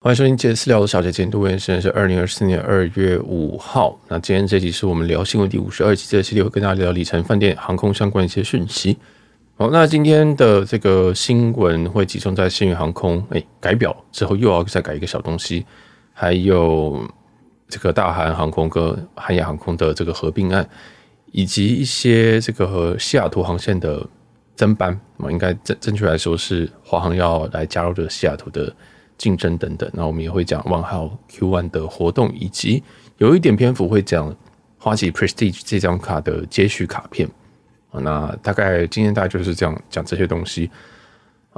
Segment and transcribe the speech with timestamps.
[0.00, 3.98] 欢迎收听杰私聊的小姐监督，现在是二零二四年二月五号。
[4.06, 8.96] 那今天这集是我们聊新闻第五十二集，这期会跟大家聊里程饭店、航空相关一些讯息。
[9.56, 15.66] 好，那今天的这个新闻会集中在星宇航空，哎，改表之后又要再改一个小东西，
[16.12, 17.04] 还有
[17.68, 20.64] 这个大韩航空跟韩亚航空的这个合并案，
[21.32, 24.06] 以及一些这个和西雅图航线的
[24.54, 28.72] 增班，我应该正正确来说是华航要来加入这个西雅图的。
[29.18, 32.82] 竞争等等，那我们也会讲 one how Q One 的活动，以及
[33.18, 34.34] 有一点篇幅会讲
[34.78, 37.28] 花旗 Prestige 这张卡的接续卡片。
[37.90, 40.70] 那大概今天大概就是这样讲这些东西。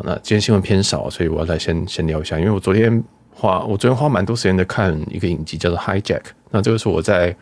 [0.02, 6.23] 那今天新闻偏少，所以我要来先先聊一下，因为我昨天花我昨天花蛮多时间在看一个影集，叫做 Hijack。
[6.51, 7.37] 那这个是我在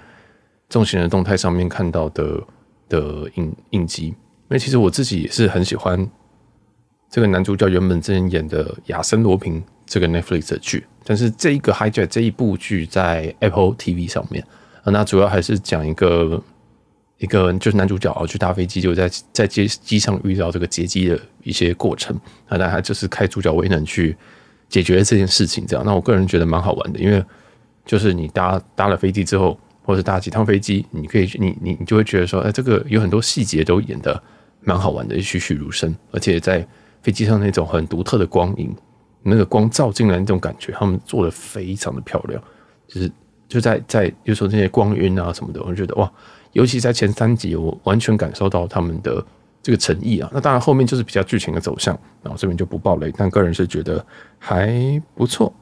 [0.68, 2.42] 重型人动态上面看到的
[2.88, 4.16] 的影影集，因
[4.48, 6.10] 为其实我自己也是很喜欢
[7.08, 9.62] 这个男主角原本之前演的亚森罗平。
[9.88, 14.44] 这个 Netflix 的剧，但是这一个 Hijack 这一部剧在 Apple TV 上面，
[14.84, 16.40] 那主要还是讲一个
[17.16, 22.14] 一个就是男主角哦去搭飞机，就在在机机上遇到这个劫机的一些过程，
[22.48, 24.14] 那他就是开主角威能去
[24.68, 25.84] 解决这件事情，这样。
[25.84, 27.24] 那我个人觉得蛮好玩的，因为
[27.86, 34.22] 就是你搭搭了飞机之后，或者搭几趟飞机，你可以你你你就会觉得说，哎，这个有很多细节都演得
[34.60, 36.66] 蛮好玩的，栩栩如生，而且在
[37.02, 38.76] 飞机上那种很独特的光影。
[39.28, 42.42] 那个光照进来那种感觉，他们做的非常的漂亮，
[42.86, 43.10] 就是
[43.48, 46.10] 就在在，比如说那些光晕啊什么的，我觉得哇，
[46.52, 49.24] 尤其在前三集，我完全感受到他们的
[49.62, 50.30] 这个诚意啊。
[50.32, 54.04] 那当然后面就是比较剧情的走向，然后这边就不爆雷，但个人是觉得
[54.38, 55.52] 还不错。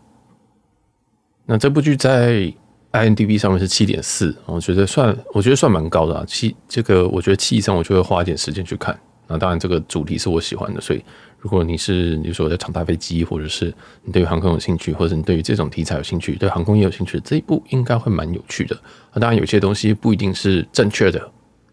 [1.44, 2.52] 那这部剧在
[2.92, 6.24] IMDB 上面是七点四，我觉得算我觉得算蛮高的啊。
[6.26, 8.98] 七这个我觉得七以上我就会花一点时间去看。
[9.28, 11.04] 那当然这个主题是我喜欢的，所以。
[11.46, 18.76] 如果你是你说在长搭飞机，或者是你对于航空有兴趣，或者你对于这种题材有兴趣，对航空也有兴趣，这一部应该会蛮有趣的。
[19.12, 21.20] 那，当然有些东西不一定是正确的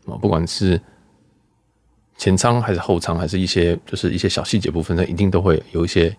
[0.05, 0.79] 啊，不管是
[2.19, 6.15] 前舱还是后舱，还是一些就是一些小细节部分，那一定都会有一些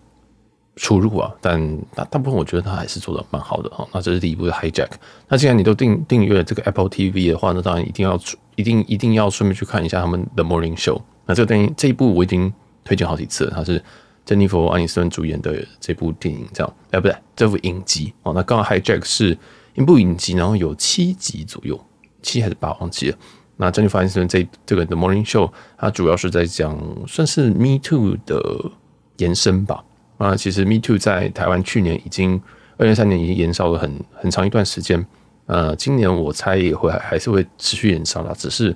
[0.75, 1.33] 出入啊。
[1.39, 1.57] 但
[1.95, 3.87] 大大部分我觉得它还是做的蛮好的啊。
[3.93, 4.91] 那这是第一部的 Hijack。
[5.29, 8.19] 那既然你都订订阅了这个 Apple TV 的话，那当然一定要
[8.57, 11.01] 一定一定要顺便去看一下他们的 Morning Show。
[11.25, 12.53] 那这个电影这一部我已经。
[12.85, 13.83] 推荐好几次，他是
[14.23, 18.31] 珍妮佛·安妮斯顿主演的这部电影，这样哎，不对，这部影集哦。
[18.33, 19.37] 那刚好 Hijack 是
[19.73, 21.77] 一部影集，然后有七集左右，
[22.21, 23.17] 七还是八忘记了。
[23.57, 28.71] 那珍妮佛·安妮斯顿这这个 The Morning Show，它主要是在讲算是 Me Too 的
[29.17, 29.83] 延伸吧。
[30.17, 32.39] 啊，其实 Me Too 在台湾去年已经
[32.77, 35.03] 二零二三年已经延烧了很很长一段时间，
[35.47, 38.75] 呃，今年我猜也会还是会持续延烧啦，只是。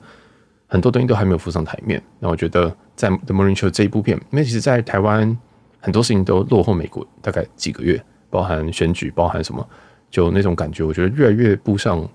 [0.72, 5.38] 很多东西都还没有浮上台面，那我觉得在《The Morning Show》这一部片，因为其实，在台湾
[5.80, 9.66] 很多事情都落后美国大概几个月，包含选举，包含什么，
[10.12, 12.06] 就那种感觉，我觉得越来越步上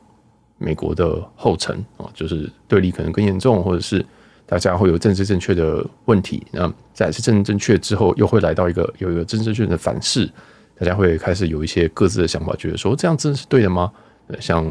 [0.58, 4.04] 美国的后尘啊，就是对立可能更严重，或者是
[4.44, 10.30] 大家会有政治正确的问题，那在政治正确之后，又会来到一个有一个政治正确的反噬，
[10.78, 13.90] 大家会开始有一些各自的想法，觉得说这样真的是对的吗？
[14.38, 14.70] 像。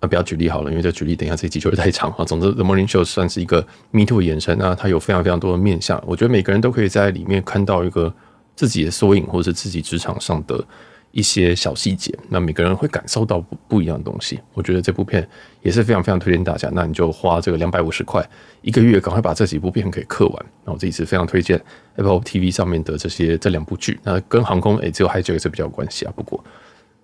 [0.00, 2.24] 啊，不要举例好了，因为这举例等一下这一集就会太长啊。
[2.24, 8.14] 总之，《The Morning Show》算是一个 Me Too 的延伸，那它有非常非常多的面向，我觉得每个人都可以在里面看到一个
[8.54, 10.64] 自己的缩影，或者是自己职场上的
[11.10, 12.16] 一些小细节。
[12.28, 14.38] 那每个人会感受到不不一样的东西。
[14.54, 15.28] 我觉得这部片
[15.62, 16.70] 也是非常非常推荐大家。
[16.72, 18.24] 那你就花这个两百五十块
[18.62, 20.46] 一个月，赶快把这几部片给看完。
[20.64, 21.60] 那我这一次非常推荐
[21.96, 23.98] Apple TV 上面的这些这两部剧。
[24.04, 26.12] 那跟航空诶、欸，只有 Hijack 是比较有关系啊。
[26.14, 26.44] 不过。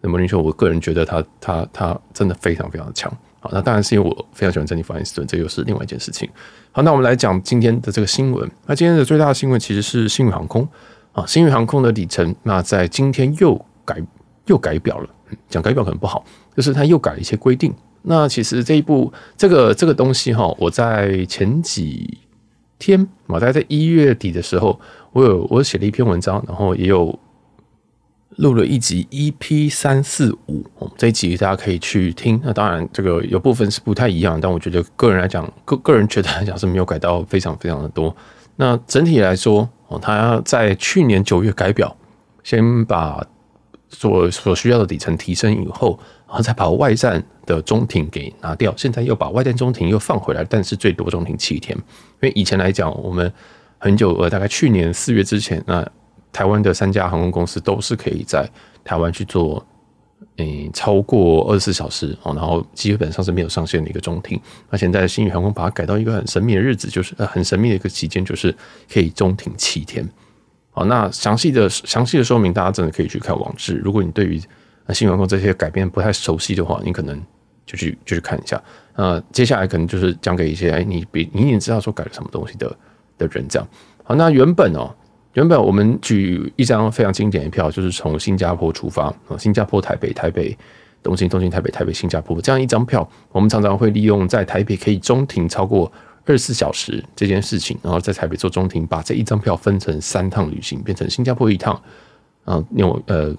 [0.06, 3.10] 那么，你说，我个人觉得他他他真的非常非常的强。
[3.40, 6.28] 好，那当然是因为我非常喜欢珍妮弗·安斯顿，这又是另外一件事情。
[6.72, 8.46] 好，那我们来讲今天的这个新闻。
[8.66, 10.68] 那今天的最大的新闻其实是星宇航空
[11.12, 13.96] 啊，星宇航空的里程，那在今天又改
[14.44, 15.08] 又改表了。
[15.48, 16.22] 讲改表可能不好，
[16.54, 17.72] 就是他又改了一些规定。
[18.02, 22.18] 那其实这一部这个这个东西哈，我在前几
[22.78, 24.78] 天，我大概在一月底的时候，
[25.12, 27.18] 我有我写了一篇文章，然后也有。
[28.36, 30.64] 录了一集 EP 三四五，
[30.96, 32.40] 这一集大家可以去听。
[32.42, 38.14] 那当然，这个有部分是不太一样，但我觉得个人来讲，个个人觉得来讲是没有改到非常非常的多。
[38.56, 41.96] 那整体来说，哦，他在去年九月改表，
[42.42, 43.24] 先把
[43.88, 51.76] 所所需要的底层提升以后，然后再把外站的中庭给拿掉，现在又把外站中庭又放回来，但是最多中庭七天。
[51.76, 53.32] 因为以前来讲，我们
[53.78, 55.86] 很久呃，大概去年四月之前那。
[56.34, 58.46] 台湾的三家航空公司都是可以在
[58.84, 59.64] 台湾去做，
[60.36, 64.38] 诶，超过二十四小时哦，然后基本上是没有上限的一个中停。
[64.68, 68.52] 那现在新宇航空把它改到一个很神秘的日子，就是呃很神秘的一个期间，就是
[68.92, 70.04] 可以中停七天。
[70.72, 73.76] 好，那详细的详细的说明，大家真的可以去看网志。
[73.76, 74.42] 如果你对于
[74.88, 77.16] 新宇航空这些改变不太熟悉的话，你可能
[77.64, 78.60] 就去就去看一下。
[78.96, 82.76] 那，接下来可能就是讲给一些哎，你比你已经知道说改了什么东西的
[83.16, 83.68] 的人这样。
[84.02, 84.92] 好，那原本哦，
[85.34, 90.56] 原本我们举一张非常经典的票，就是从新加坡出发啊，新加坡台北，台北
[91.02, 95.90] 东京，东京台北，台北新加坡这样一张票，我们常常会利用在台北可以中停超过
[96.24, 101.78] 二十四小时这件事情，然后在台北做中停，把这一张票分成三趟旅行，变成新加坡一趟，
[102.44, 103.34] 然后用呃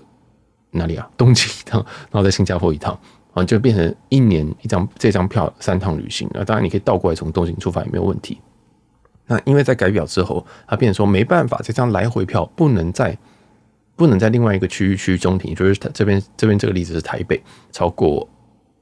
[0.72, 1.10] 哪里啊？
[1.16, 1.80] 东京一趟，
[2.12, 3.00] 然后在新加坡一趟，
[3.34, 6.28] 啊，就变成一年一张这张票三趟旅行。
[6.34, 8.38] 啊当然你可以倒过来从东京出发也没有问题。
[9.28, 13.18] 那因为在改表之后，他变成说没办法，这张来回票不能在
[13.96, 17.42] 不能在另外一个区域区域中停，就是这边这边这个例子是台北
[17.72, 18.28] 超过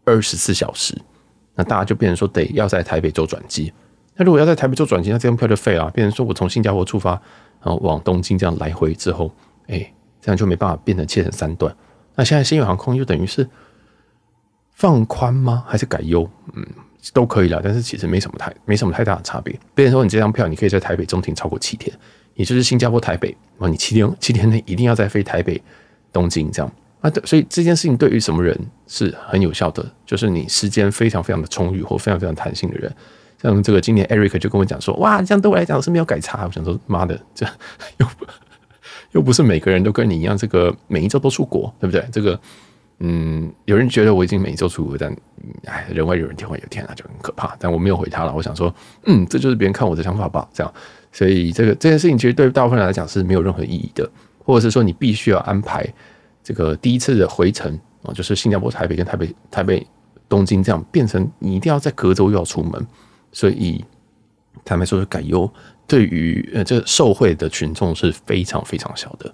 [0.06, 1.00] 二十四小时，
[1.56, 3.72] 那大家就变成说得要在台北做转机。
[4.16, 5.90] 那如果要在台北做转机，那这张票就废了。
[5.92, 7.12] 变成说我从新加坡出发，
[7.62, 9.31] 然后往东京这样来回之后，
[9.68, 11.75] 哎、这样就没办法变成切成三段。
[12.16, 13.50] 那现在新宇航空又等于是
[14.72, 15.63] 放宽吗？
[15.68, 16.30] 还是改优？
[16.54, 16.66] 嗯，
[17.12, 17.60] 都可以了。
[17.64, 19.58] 但是其实没什么太没什么太大的差别。
[19.76, 21.94] 变成说你这张票你可以在台北中停超过七天，
[22.36, 25.62] 也就是新加坡台北，哦，你七天七天内一定要再飞台北
[26.12, 26.72] 东京这样。
[27.02, 28.58] 啊，所以这件事情对于什么人
[28.88, 29.86] 是很有效的？
[30.06, 32.90] 就是你时间非常非常的充裕或非常非常弹性的人。
[33.42, 36.46] 像这个今年 Eric 就跟我讲说，哇，这样对我来讲是没有改差。
[36.46, 37.46] 我想说，妈的，这
[38.00, 38.08] 又
[39.12, 42.08] 又不是每个人都跟你一样，这个每一周都出国，对不对？
[42.10, 42.40] 这个，
[43.06, 45.14] 嗯，有人觉得我已经每周出国，但
[45.66, 47.54] 哎，人外有人，天外有天啊，就很可怕。
[47.60, 48.34] 但我没有回他了。
[48.34, 48.74] 我想说，
[49.08, 50.48] 嗯，这就是别人看我的想法吧。
[50.54, 50.74] 这样，
[51.12, 54.10] 所以这个这件事情其实对大部分人来讲是没有任何意义的，
[54.40, 55.86] 或者是说你必须要安排
[56.42, 59.86] 这个第一次的回程啊，就是新加坡台北跟台北台北
[60.30, 62.88] 东京这样，变成你一定要在隔周又要出门。
[63.34, 63.84] 所以，
[64.64, 65.52] 坦白说，是改优
[65.86, 69.34] 对于呃这个受惠的群众是非常非常小的。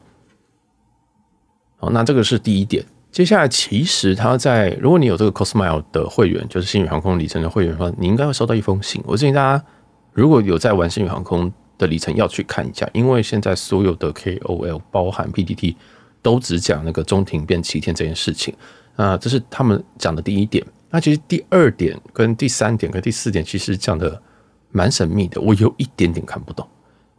[1.77, 2.83] 好，那这个是第一点。
[3.11, 9.01] 接下来，其实他在如果你有这个 Cosmile 的会员，就是星宇航空里程的会员的话，你应该会收到一封信。
[9.05, 9.63] 我建议大家
[10.13, 15.75] 如果有在玩星宇航空的里程，要去看一下，因为现在所有的 KOL，包含 PTT，
[16.21, 18.53] 都只讲那个中庭变七天这件事情。
[18.95, 20.63] 啊，这是他们讲的第一点。
[20.91, 24.21] 那其实第二点跟第三点跟第四点其实讲的
[24.71, 26.67] 蛮神秘的，我有一点点看不懂，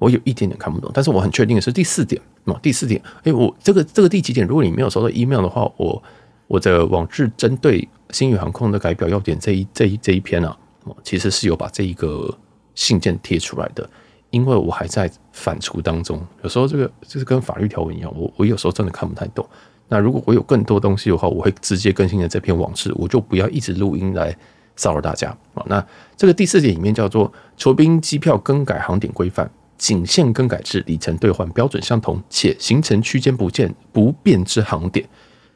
[0.01, 0.91] 我有一点点看不懂。
[0.93, 4.45] 但是我很确定的是第四点啊，第四点，哎，我这个这个第几点？
[4.45, 6.03] 如果你没有收到 email 的话，我
[6.49, 10.57] 我的网志针对星宇航空的改表要点这一这一这一篇啊，
[11.05, 12.37] 其实是有把这一个
[12.75, 13.89] 信件贴出来的，
[14.31, 19.47] 因为我还在反刍当中，有时候这个就是跟法律条文一样，我我有时候真的看不太懂。
[19.93, 24.35] 那如果我有更多东西的话，我会直接更新的这篇网志，我就不要一直录音来
[24.77, 25.65] 骚扰大家啊。
[25.67, 25.85] 那
[26.17, 35.09] 这个第四点里面叫做酬宾机票更改航点规范，仅限更改至里程兑换标准相同且行程区间不见不变之航点。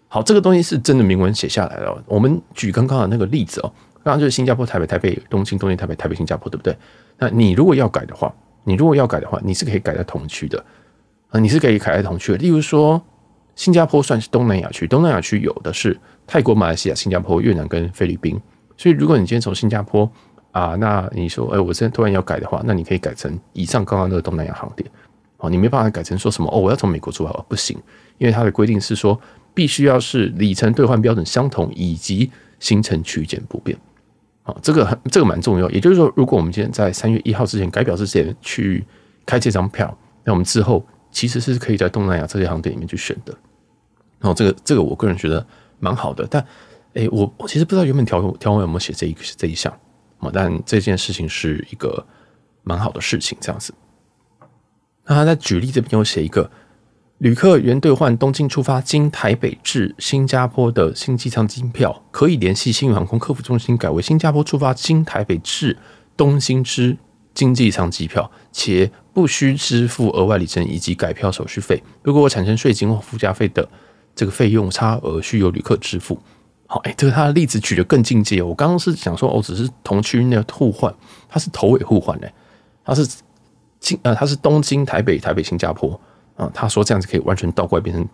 [0.09, 2.03] 好，这个东西是真的明文写下来了。
[2.07, 3.69] 我们举刚刚的那个例子哦，
[4.03, 6.75] 刚刚就是新加坡台北台北东京东京台北台北新加坡，对不对？
[7.19, 8.35] 那你如果要改的话，
[8.65, 10.65] 你如果要改的话，你是可以改在同区的
[11.29, 12.39] 啊，你是可以改在同区的。
[12.39, 13.01] 例如说。
[13.57, 18.37] 新加坡算是东南亚区，东南亚区有的是泰国、马来西亚、新加坡、越南跟菲律宾。
[18.77, 20.11] 所以，如果你今天从新加坡
[20.55, 24.89] 啊，那你说，哎，我现在突然要改的话，那你可以改成以上刚刚那个东南亚航点。
[25.39, 27.77] 哦，你没办法改成说什么哦，我要从美国出发，不行，
[28.19, 29.21] 因为它的规定是说，
[29.53, 33.77] 必须要是里程兑换标准相同以及行程区间不变。
[34.45, 35.69] 啊，这个很这个蛮重要。
[35.71, 38.85] 也就是说，如果我们今天在三月一号之前改表之前去
[39.27, 40.85] 开这张票，那我们之后。
[41.15, 43.33] 其实是可以在东南亚这些航点里面去选的，
[44.19, 45.47] 然后这个这个我个人觉得
[45.79, 46.45] 蛮好的，但
[46.95, 49.73] 诶，我我其实不知道原本条条文有没有写这一这一项
[50.33, 52.07] 但这件事情是一个
[52.63, 53.75] 蛮好的事情，这样子。
[55.07, 56.51] 那他在举例这边有写一个
[57.19, 65.77] 旅客原兑换东京出发经台北至新加坡的新机舱机票，可以联系新宇航空客服中心改为新加坡出发经台北至
[66.17, 66.97] 东京之
[67.35, 71.83] 经济舱机票，且不需支付额外里程以及改票手续费。
[72.03, 73.69] 如果我产生税金或附加费的
[74.15, 76.19] 这个费用差额，需由旅客支付。
[76.75, 78.43] 好，哎，这个他的例子举得更进阶。
[78.43, 80.93] 我刚刚是想说，哦，只是同区域内互换，
[81.29, 82.35] 它是头尾互换嘞，
[82.85, 83.09] 它是
[83.79, 85.89] 京呃，它是东京台北台北新加坡
[86.35, 86.51] 啊。
[86.53, 88.05] 他说这样子可以完全倒过来变成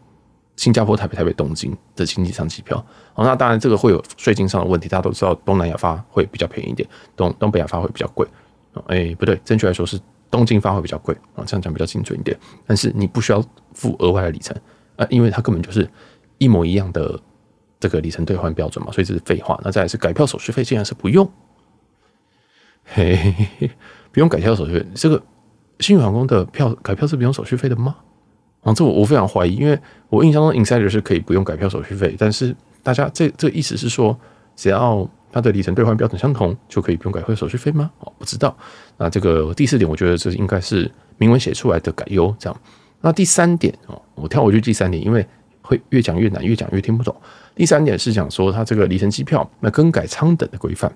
[0.57, 2.77] 新加坡台北台北东京的经济舱机票。
[3.15, 4.91] 哦，那当然这个会有税金上的问题。
[4.91, 6.87] 大家都知道，东南亚发会比较便宜一点，
[7.17, 8.29] 东东北亚发会比较贵。
[8.89, 9.99] 哎，不对，正确来说是。
[10.31, 12.39] 东京发会比较贵啊，这样讲比较精准一点。
[12.65, 14.57] 但是你不需要付额外的里程
[14.97, 15.91] 啊，因为它根本就是
[16.39, 17.19] 一模一样的
[17.81, 19.59] 这个里程兑换标准嘛，所以这是废话。
[19.65, 21.29] 那再来是改票手续费，竟然是不用，
[22.85, 23.35] 嘿，
[24.13, 24.87] 不用改票手续费。
[24.95, 25.21] 这个
[25.81, 27.97] 星宇航空的票改票是不用手续费的吗？
[28.63, 29.77] 啊，这我我非常怀疑，因为
[30.11, 34.15] 我印象中 Insider 是可以不用改票手续费，但是大家这这意思是说，
[34.55, 37.91] 只要它的里程兑换标准相同，就可以不用改票手续费吗？
[38.01, 38.55] 哦，不知道。
[38.99, 42.61] 那这个第四点，我觉得这应该是明文写出来的改优，这样。
[43.01, 45.27] 那第三点哦，我跳回去第三点，因为
[45.71, 47.15] 会越讲越难，越讲越听不懂。
[47.55, 50.93] 第三点是讲说它这个里程机票那更改舱等的规范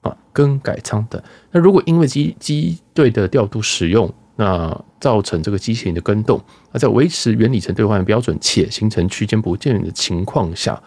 [0.00, 1.22] 啊，更改舱等。
[1.50, 10.82] 那如果因为机机队的调度使用，那造成这个机型的更动，那在维持原里程兑换标准且行程区间不变的情况下，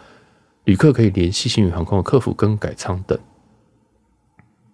[0.64, 3.16] 旅客可以联系星宇航空的客服更改舱等。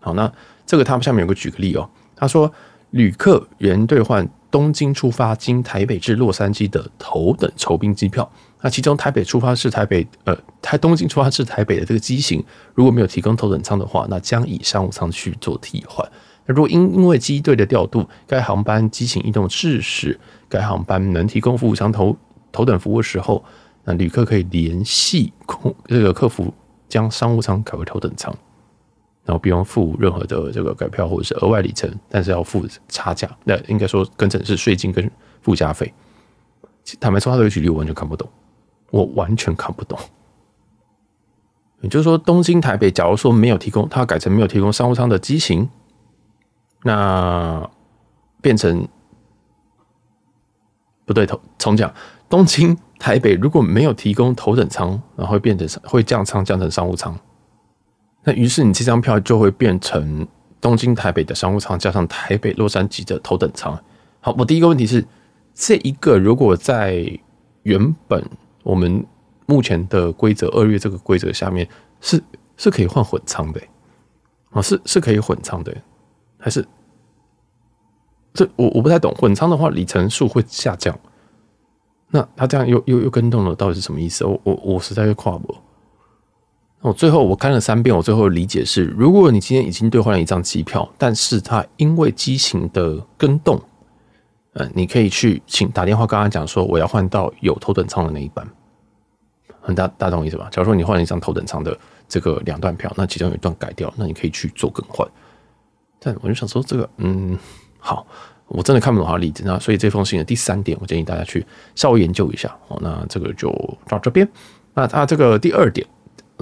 [0.01, 0.33] 好，那
[0.65, 2.51] 这个他们下面有个举个例哦，他说
[2.93, 8.31] 旅客原兑换东京出发经台北至洛杉矶的头等酬宾机票，
[8.61, 12.45] 那其中台北出发至台北呃台东京出发至台北的这个机型
[12.75, 16.07] 如果没有提供头等舱的话，那将以商务舱去做替换。
[16.45, 22.17] 那如果因因为机队的调度，该航班机型异动致使该航班能提供服务舱头
[22.53, 23.43] 头等服务时候，
[23.85, 26.53] 那旅客可以联系空这个客服，
[26.89, 28.37] 将商务舱改为头等舱，
[29.25, 33.31] 然后不用付任何的这个改票或者是额外里程，但是要付差价。
[33.45, 35.11] 那应该说更正是税金跟
[35.41, 35.93] 附加费。
[36.99, 38.29] 坦白说，他这个举例我完全看不懂，
[38.91, 39.99] 我完全看不懂。
[41.81, 45.69] 也就是说，东京台北，假如说没有提供，他改成没有提供商务舱的机型。
[46.85, 47.69] 那
[48.41, 48.89] 变成
[51.05, 51.93] 不对头，重讲，
[52.29, 57.17] 东京台北如果没有提供头等舱，然后变成会降舱降成商务舱。
[58.25, 60.27] 那于是你这张票就会变成
[60.61, 63.77] 东京台北的商务舱加上台北洛杉矶的头等舱。
[64.21, 65.05] 好，我第一个问题是，
[65.55, 67.05] 这一个如果在
[67.65, 68.25] 原本
[68.63, 69.05] 我们
[69.47, 71.69] 目前的规则二月这个规则下面
[72.01, 72.23] 是
[72.57, 73.61] 是可以换混舱的，
[74.51, 75.77] 啊，是是可以混舱的。
[76.39, 76.65] 还是
[78.33, 80.97] 这我我不太懂，混舱的话里程数会下降，
[82.11, 84.25] 那他这样又又又跟动了，到底是什么意思？
[84.25, 85.57] 我我我实在是跨不。
[86.83, 93.61] 我最后我看了三遍，我最后理解是：如果你今天已经兑换了一张机票，但是它因为机型的更动，
[94.55, 98.47] 嗯，你可以去请打电话跟他讲说，我要换到有头等舱的那一班。
[99.61, 100.49] 很大大懂意思吧？
[100.51, 105.09] 假如说你换了一张头等舱的这个两段票，那其中有一段改掉，那你可以去做更换。
[106.01, 107.39] 但我就想说，这个嗯，
[107.79, 108.05] 好，
[108.49, 109.45] 我真的看不懂他的例子。
[109.47, 111.47] 那所以这封信的第三点，我建议大家去
[111.77, 112.53] 稍微研究一下。
[112.67, 113.53] 哦，那这个就
[113.87, 114.29] 到这边。
[114.75, 115.87] 那他这个第二点，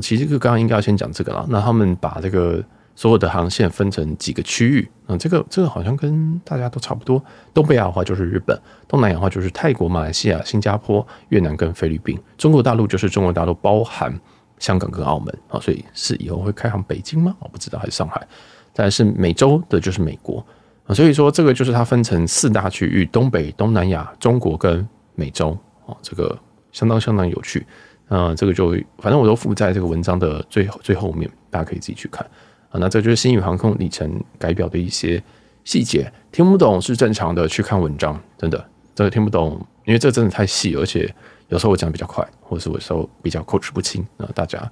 [0.01, 1.47] 其实就刚刚应该要先讲这个了。
[1.49, 2.63] 那他们把这个
[2.95, 4.89] 所有的航线分成几个区域。
[5.09, 7.23] 嗯，这个这个好像跟大家都差不多。
[7.53, 12.19] 东北亚的话就是日本，东南亚的话就是泰国、马来西亚、新加坡、越南跟菲律宾。
[12.39, 14.19] 中国大陆就是中国大陆包含
[14.59, 15.35] 香港跟澳门。
[15.49, 17.35] 啊，所以是以后会开航北京吗？
[17.41, 18.27] 我不知道，还是上海。
[18.73, 20.45] 但是美洲的就是美国
[20.87, 26.39] 啊，所以说这个就是它分成四大区域：东北、东南亚、中国跟美洲啊，这个
[26.71, 27.67] 相当相当有趣。
[28.11, 32.23] 啊，这个就反正我都附在这个文章的最最后面，大家可以自己去看
[32.69, 32.79] 啊。
[32.79, 35.23] 那这就是新宇航空里程改表的一些
[35.65, 38.63] 细节，听不懂是正常的，去看文章，真的
[38.95, 41.11] 这个听不懂，因为这真的太细，而且
[41.49, 44.71] 有时候我讲比较快，或者是有时候比较口齿不清那，大家。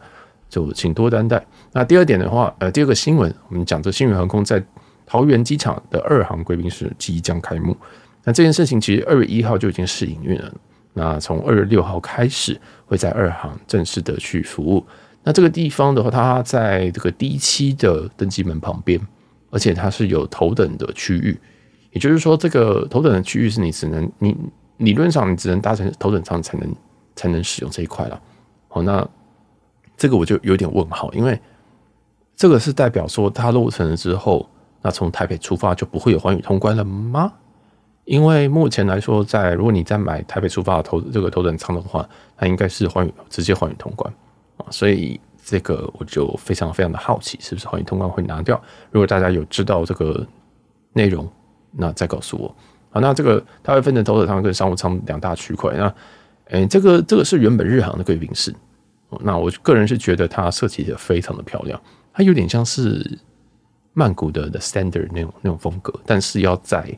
[0.51, 1.45] 就请多担待。
[1.73, 4.65] 那第二点的话，呃，第二个新闻，我们讲这新宇航空在
[5.05, 7.77] 桃园机场的二航贵宾室即将开幕。
[8.25, 10.51] 那这件事情其实二月一号就已经试营运了。
[10.95, 14.85] 那从二月六号开始会在二航正式的去服务。
[15.23, 19.01] 那这个地方的话，它在这个第一期的登机门旁边，
[19.51, 21.39] 而且它是有头等的区域，
[21.93, 24.37] 也就是说，这个头等的区域是你只能你
[24.79, 26.75] 理论上你只能搭乘头等舱才能
[27.15, 28.21] 才能使用这一块了。
[28.67, 29.09] 好，那。
[30.01, 31.37] 这个我就有点问号，因为
[32.37, 34.49] 这个是代表说它落成了之后，
[34.81, 37.33] 那从台北出发就不会有寰宇通关了吗？
[38.09, 44.11] 因为目前来说，在如果你在买台北出发的头这个头等舱的话，它应该是寰宇直接寰宇通关
[44.57, 48.59] 啊，所以这个我就非常非常的好奇，是不是寰宇通关会拿掉？
[48.91, 50.27] 如果大家有知道这个
[50.95, 51.31] 内容，
[51.71, 52.49] 那再告诉我。
[52.93, 55.75] 啊，那这个它会分成头等舱跟商务舱两大区块。
[55.77, 55.95] 那，
[56.47, 58.55] 哎，这个这个是原本日航的贵宾室。
[59.21, 61.79] 那我个人是觉得它设计的非常的漂亮，
[62.15, 63.19] 它有点像是
[63.93, 66.91] 曼谷的的 Standard 那种那种风格，但是要在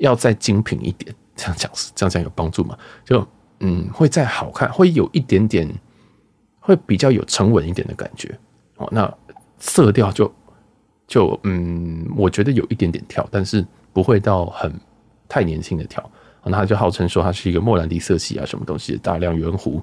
[0.00, 2.76] 要再精品一点，这样讲这样讲有帮助吗？
[3.04, 3.26] 就
[3.60, 5.68] 嗯，会再好看，会有一点点，
[6.58, 8.36] 会比较有沉稳一点的感觉
[8.76, 8.88] 哦。
[8.90, 9.12] 那
[9.58, 10.32] 色调就
[11.06, 14.72] 就嗯，我觉得有一点点跳，但是不会到很
[15.28, 16.10] 太年轻的跳。
[16.42, 19.80] 那它就号称说它是一个莫兰迪色系啊，什么东西大量圆弧。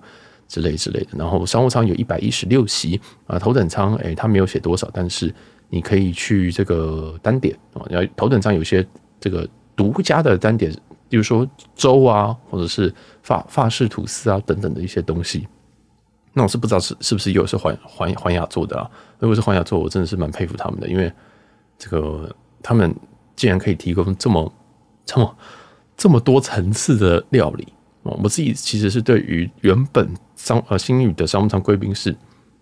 [0.50, 5.30] 之类之类的，然后商务舱有一百一十六席啊，头等舱诶，他没有写多少，但是
[5.68, 8.88] 你可以去这个单点啊，然后头等舱有些
[9.20, 9.46] 这个
[9.78, 10.70] 独家的单点
[11.08, 12.94] 比如说粥啊，或者是
[13.24, 15.48] 法法式吐司啊等等的一些东西。
[16.34, 18.92] 那我是不知道是是不是又是环环环亚做的啊？
[19.20, 21.12] 如果是环亚做，我真的是蛮佩服他们的，因为
[21.78, 22.94] 这个他们
[23.36, 24.54] 竟然可以提供这么
[25.06, 25.38] 这么
[25.96, 27.68] 这么多层次的料理。
[28.04, 32.16] 我自己其实是对于原本商呃星宇的商务舱贵宾室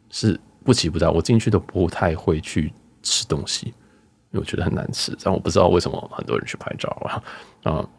[0.09, 3.73] 是不期不待，我进去都不太会去吃东西，
[4.37, 5.17] 我觉得很难吃。
[5.23, 7.23] 但我不知道为什么很多人去拍照啊
[7.63, 7.89] 啊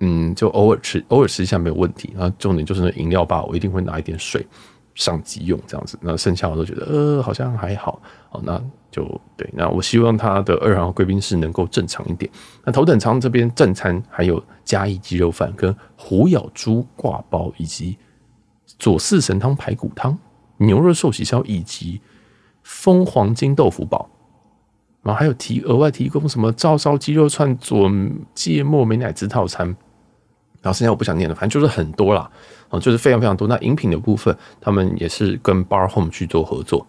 [0.00, 2.12] 嗯，就偶尔吃偶尔吃一下没有问题。
[2.16, 4.46] 然后重点就是那饮料吧，我一定会拿一点水
[4.94, 5.98] 上机用这样子。
[6.00, 9.04] 那剩下我都觉得呃好像还好哦，那就
[9.36, 9.48] 对。
[9.52, 12.30] 那我希望他的二号贵宾室能够正常一点。
[12.64, 17.96] 那头等舱这边正餐还有嘉义鸡肉饭跟虎咬猪挂包，以及
[18.78, 20.18] 左四神汤排骨汤。
[20.58, 22.00] 牛肉寿喜烧以及
[22.62, 24.08] 蜂黄金豆腐堡，
[25.02, 27.90] 然后还有提额外提供什么照烧鸡肉串、佐
[28.34, 29.66] 芥末美乃滋套餐，
[30.60, 32.30] 然后剩下我不想念了，反正就是很多啦，
[32.68, 33.48] 啊，就是非常非常多。
[33.48, 36.86] 那饮品的部分，他们也是跟 Bar Home 去做合作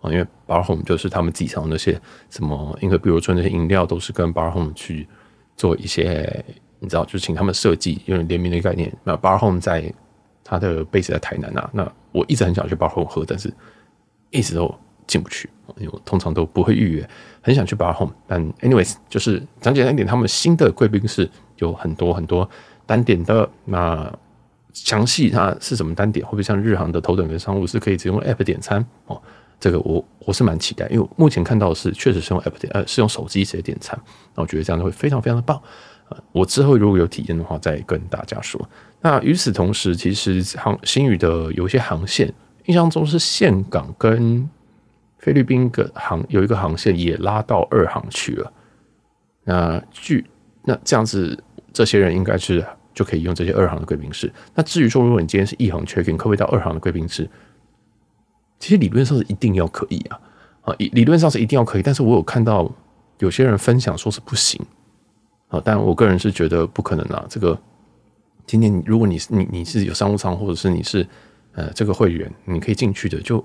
[0.00, 5.06] 啊，因为 Bar Home 就是他们自己常那些什么，因为比如说那些饮料都是跟 Bar Home 去
[5.56, 6.44] 做一些，
[6.78, 8.92] 你知道，就请他们设计，有点联名的概念。
[9.04, 9.92] 那 Bar Home 在
[10.44, 11.92] 他的 base 在台南啊，那。
[12.12, 13.52] 我一直很想去 Bar Home 喝，但是
[14.30, 14.74] 一直都
[15.06, 17.08] 进不去，因为我通常都不会预约。
[17.42, 22.48] 很想去 Bar Home，但 anyways 就是讲简单一点，他们新的贵宾室有很多很多
[22.84, 23.48] 单点的。
[23.64, 24.12] 那
[24.72, 29.20] 详细它是怎么单点，会不会像日航的头等跟商务是可以只用 app 点餐哦？
[29.58, 33.98] 这个我我是蛮期待，因为目前看到的是确实是用 app 点，呃，是用手机直接点餐。
[34.34, 35.58] 那我觉得这样会非常非常的棒。
[36.10, 38.60] 呃，我之后如果有体验的话，再跟大家说。
[39.00, 42.30] 那与此同时，其实航新宇的有一些航线，
[42.66, 44.48] 印象中是峴港跟
[45.18, 48.52] 菲律宾的航有一个航线也拉到二航去了。
[49.44, 50.24] 那据
[50.64, 51.42] 那这样子，
[51.72, 54.32] 这些人应该是就可以用这些二航的贵宾室。
[54.54, 57.28] 那至于说，如果你今天是一航 check in，可不可以到二航的贵宾室？
[58.58, 60.20] 其实理论上是一定要可以啊，
[60.62, 61.82] 啊，理论上是一定要可以。
[61.82, 62.70] 但是我有看到
[63.18, 64.60] 有些人分享说是不行
[65.48, 67.58] 啊，但我个人是觉得不可能啊，这个。
[68.48, 71.04] 今天，如果你是你你是有商务舱，或者是你是
[71.54, 73.44] 呃这个会员，你可以进去的，就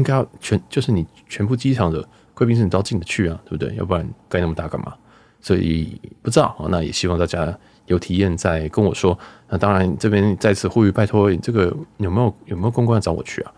[0.00, 3.74] 应该要全就是你全部机场的贵宾室你都要进得去啊，对不对？
[3.76, 4.94] 要不然盖那么大干嘛？
[5.42, 9.16] 所以不知道啊，那也希望大家有体验再跟我说。
[9.48, 13.52] 那当然这边再次呼吁，拜托这个有没有有没有公关找我去啊？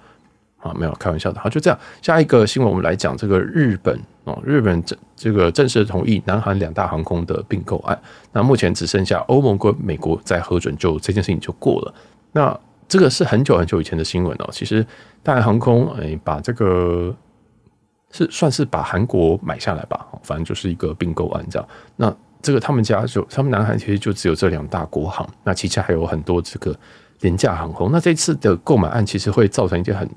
[0.59, 1.41] 啊，没有开玩笑的。
[1.41, 3.99] 好，就这样，下一个新闻我们来讲这个日本。
[4.25, 8.01] 哦，日本正这个正式同意南韩两大航空的并购案，
[8.33, 11.95] 那目前只剩下欧盟跟美国在核准，就这件事情就过了。
[12.31, 12.57] 那
[12.89, 14.49] 这个是很久很久以前的新闻哦。
[14.53, 14.87] 其实
[15.23, 17.15] 大韩航空诶，把这个
[18.11, 21.69] 是算是把韩国买下来吧，反正就是一个并购案这样。
[21.97, 26.79] 那这个他们家就他们南韩其实就只有这两大国航，那旗下还有很多这个
[27.21, 27.91] 廉价航空。
[27.93, 30.09] 那这次的购买案其实会造成一件很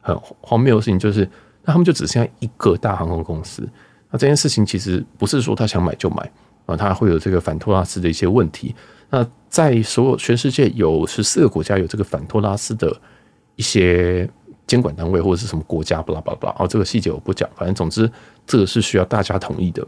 [0.00, 1.28] 很荒谬的事情，就是。
[1.68, 3.68] 那他们就只剩下一个大航空公司。
[4.08, 6.30] 那这件事情其实不是说他想买就买
[6.64, 8.72] 啊，他会有这个反托拉斯的一些问题。
[9.10, 12.94] 那在所有全世界有十四个国家有这个反托拉斯的
[13.54, 14.28] 一些
[14.66, 16.56] 监管单位或者是什么国家，巴拉巴拉巴拉。
[16.58, 18.10] 哦，这个细节我不讲，反正总之
[18.46, 19.86] 这个是需要大家同意的。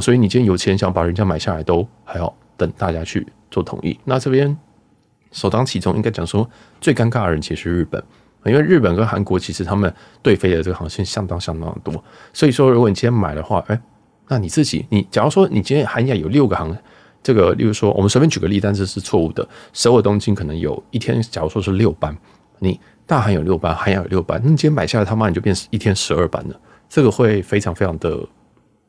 [0.00, 3.98] 所以你今天有钱想把人家买下来，都还要等大家去做同意。
[4.04, 4.56] 那这边
[5.32, 6.48] 首当其冲应该讲说
[6.80, 8.02] 最尴尬的人其实是日本。
[8.46, 12.02] 因为日本跟韩国其实他们对飞的这个航线相当相当的多，
[12.32, 13.78] 所以说如果你今天买的话，哎，
[14.28, 16.74] 那你自己，你假如说你今天韩亚有六个航，
[17.22, 22.16] 这个例如说我们随便举个例，但是是错误的，首尔东京可能有一天，假如说是六班，
[22.58, 28.18] 你大韩有六班，韩亚有六班，那你今天买下来，他妈你就变一天十二班了，这个会非常非常的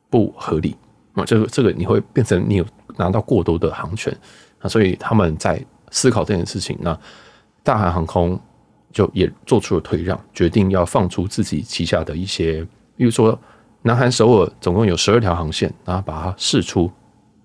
[0.08, 0.76] 不合理。
[1.14, 2.66] 啊，这个这个你会变成你有
[2.96, 4.16] 拿到过多的航权。
[4.60, 6.98] 啊，所以他们在思考这件事情，那
[7.62, 8.40] 大韩航空。
[8.94, 12.62] 就也做出了退让，决定要放出自己旗下的一些，
[12.94, 13.40] 比如说
[13.80, 16.92] 南韩首尔总共有十二条航线，然后把它释出，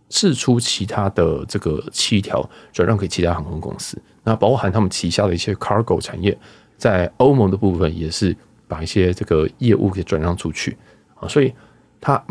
[0.10, 6.38] 释出其他的这个七条转让给其他航空公司，那包含他们旗下的一些 cargo 产业，
[6.78, 8.36] 在欧盟的部分也是
[8.68, 10.78] 把一些这个业务给转让出去
[11.16, 11.54] 啊，所以
[12.00, 12.24] 它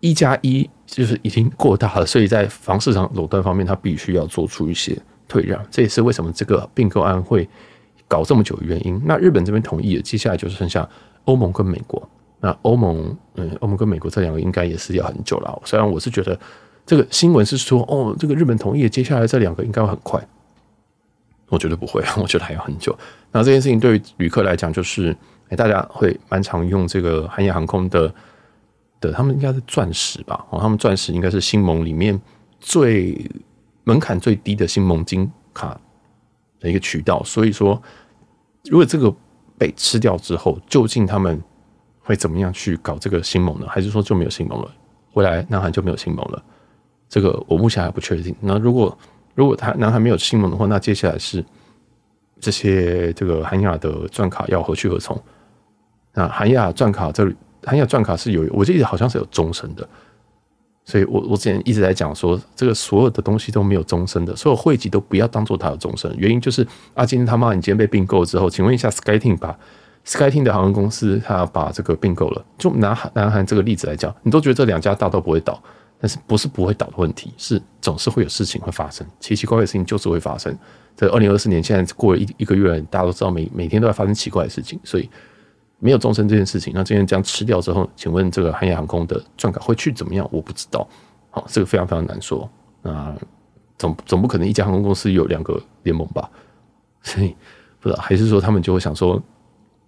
[0.00, 7.48] 一加一就是已经过大了，所以在房市场垄断方面，它必须要做出一些退让，这也是为什么这个并购案会。
[8.08, 10.88] 搞这么久的原因，那日本这边同意了，接下来就剩下
[11.24, 12.08] 欧盟跟美国。
[12.38, 15.60] 那欧盟，嗯，欧盟跟美国这两个应该也是要很久了。
[15.64, 16.38] 虽然我是觉得
[16.86, 20.24] 这个新闻是说，哦，这个日本同意，接下来这两个应该会很快。
[21.48, 22.96] 我觉得不会， 我觉得还要很久。
[23.32, 25.14] 那这件事情对于旅客来讲，就是
[25.48, 28.12] 哎，大家会蛮常用这个韩亚航空的
[29.00, 30.46] 的，他们应该是钻石吧？
[30.50, 32.20] 哦，他们钻石应该是星盟里面
[32.60, 33.28] 最
[33.84, 35.78] 门槛最低的新盟金卡
[36.60, 37.22] 的一个渠道。
[37.24, 37.80] 所以说，
[38.70, 39.12] 如果这个
[39.58, 41.42] 被吃掉之后，究竟他们
[42.00, 43.66] 会怎么样去搞这个新盟呢？
[43.68, 44.70] 还是说就没有新盟了？
[45.14, 46.44] 未来南韩就没有新盟了？
[47.08, 48.34] 这个我目前还不确定。
[48.40, 48.96] 那如果
[49.34, 51.44] 如果他南韩没有新盟的话，那接下来是
[52.40, 55.20] 这些这个韩亚的钻卡要何去何从？
[56.14, 59.86] 那韩亚钻卡这里，韩亚钻卡是有，我记得好像是有终身的。
[60.84, 66.08] 所以我我之前一直在讲说，这个所有的东西都没有终身的，所有汇集都不要当做它有终身。
[66.16, 69.58] 原因就是啊，今天他妈你今天被并购之后，请问一下，SkyTeam 把
[70.06, 75.60] SkyTeam 的航空公司，他把这个并购了，就拿南韩这个例子来讲，你都觉得这两家大都不会倒，
[75.98, 80.56] 但是不是不会倒的问题，是总是会有事情会发生，奇奇怪怪的事情就是会发生。
[80.94, 85.08] 在二零二四年现在过了一一个月，大家都知道每每天都在发生奇怪的事情，所以。
[85.78, 90.26] 没有终身这件事情，那今天这样吃掉之后，请问这个韩亚航空的钻卡会去怎么样？
[90.32, 90.88] 我不知道。
[91.28, 92.48] 好，这个非常非常难说。
[92.80, 93.14] 那
[93.76, 96.30] 总总不可能一家航空公司有两个联盟吧？
[97.04, 97.36] 所以
[97.78, 99.22] 不知道，还是说他们就会想说，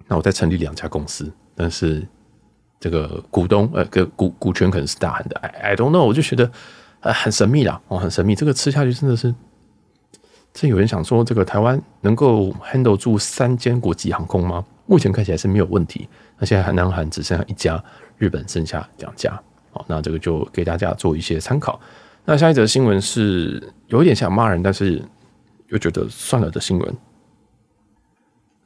[0.06, 2.06] 那我再成立两家公司，但是
[2.80, 5.36] 这个股东呃，个股股权可能是大韩的。
[5.40, 6.50] I I don't know，我就觉得
[7.00, 8.34] 呃很神秘啦，哦，很神秘。
[8.34, 9.34] 这个吃下去真的是，
[10.52, 14.64] 这有人想说，这个台湾能够 handle 住三间国际航空吗？
[14.86, 16.08] 目前看起来是没有问题。
[16.38, 17.82] 那现在南韩只剩下一家，
[18.16, 19.38] 日本剩下两家。
[19.70, 21.78] 好，那这个就给大家做一些参考。
[22.24, 25.02] 那下一则新闻是有点想骂人，但是
[25.68, 26.96] 又觉得算了的新闻。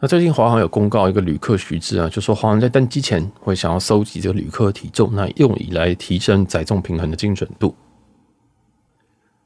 [0.03, 7.73] 那最近华航有公告一个旅客须知啊，就说华航在登机前会想要收集这个旅客体重，那用以来提升载重平衡的精准度。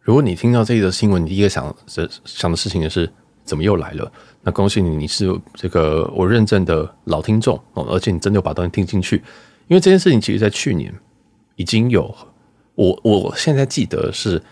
[0.00, 3.06] 如果你听到这一则新闻，你第一个想的想的事情是
[3.44, 4.10] 怎么又来了？
[4.40, 9.16] 那恭喜你，你是这个我认证的老听众哦，而且你真的有把东西听进去。
[9.68, 10.90] 因为这件事情其实，在去年
[11.56, 12.16] 已经有，
[12.76, 14.42] 我我现在记得是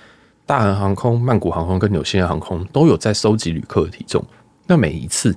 [0.45, 4.23] 大韩航空、曼谷航空跟纽西兰航空都有在收集旅客的体重。
[4.67, 5.35] 那每一次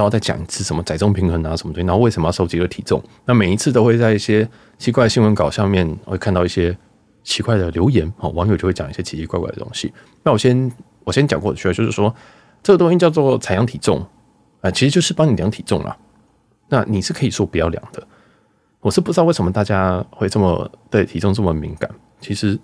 [0.00, 3.02] 然后再讲一次什么载重平衡啊什么东西，然后为什么要收集个体重？
[3.26, 6.76] 那每一次都会在一些奇怪的新闻稿下面会看到一些
[7.22, 9.92] 奇怪的留言哦，网友就会讲一些奇奇怪怪的东西。
[10.22, 10.72] 那我先
[11.04, 12.14] 我先讲过去，就是说。
[12.62, 14.06] 这个东西叫做采样体重，
[14.60, 15.96] 啊，其实就是帮你量体重啦。
[16.68, 18.06] 那你是可以说不要量的，
[18.80, 21.90] 我是不知道为什么大家会这么对体重这么敏感。
[22.20, 22.60] 其实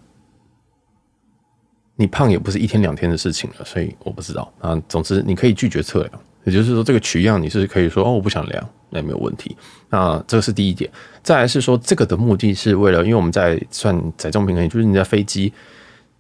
[1.94, 4.78] 你胖也不是一天两天的事情了，所以我不知道啊。
[4.86, 9.54] 总之你可以拒绝测量，也就是说这个取样你是可以说哦，我不想量，那也没有问题。
[9.90, 10.88] 那这是第一点。
[11.22, 15.52] 再来是说这个的目的是为了，因为我们在算载重平衡，就是你在飞机。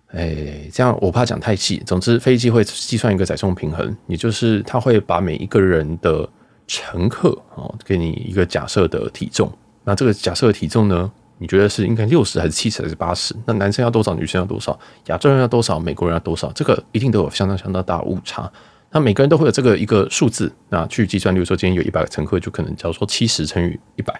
[0.08, 1.80] 哎，这样我怕讲太细。
[1.86, 6.28] 总之，飞机会计算一个载重平衡，也就是它会把每一个人的
[6.66, 9.48] 乘客哦，给你一个假设的体重。
[9.84, 13.34] 那这个假设的体重呢，你觉得是应该六十还是七十还是八十？
[13.46, 14.14] 那男生要多少？
[14.14, 14.76] 女生要多少？
[15.06, 15.78] 亚洲人要多少？
[15.78, 16.50] 美国人要多少？
[16.52, 18.50] 这个一定都有相当相当大的误差。
[18.92, 21.34] 那每个人都会有这个一个数字，那去计算。
[21.34, 24.18] 例如说，今天有一百个乘客，就可能假如说七十乘以一百。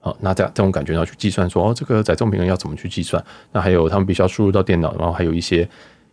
[0.00, 3.24] 好，那这样这种感觉要去计算说哦，这个载重平衡要怎么去计算？
[3.52, 5.68] 那还有他们必须要输入到电脑，然后还有一些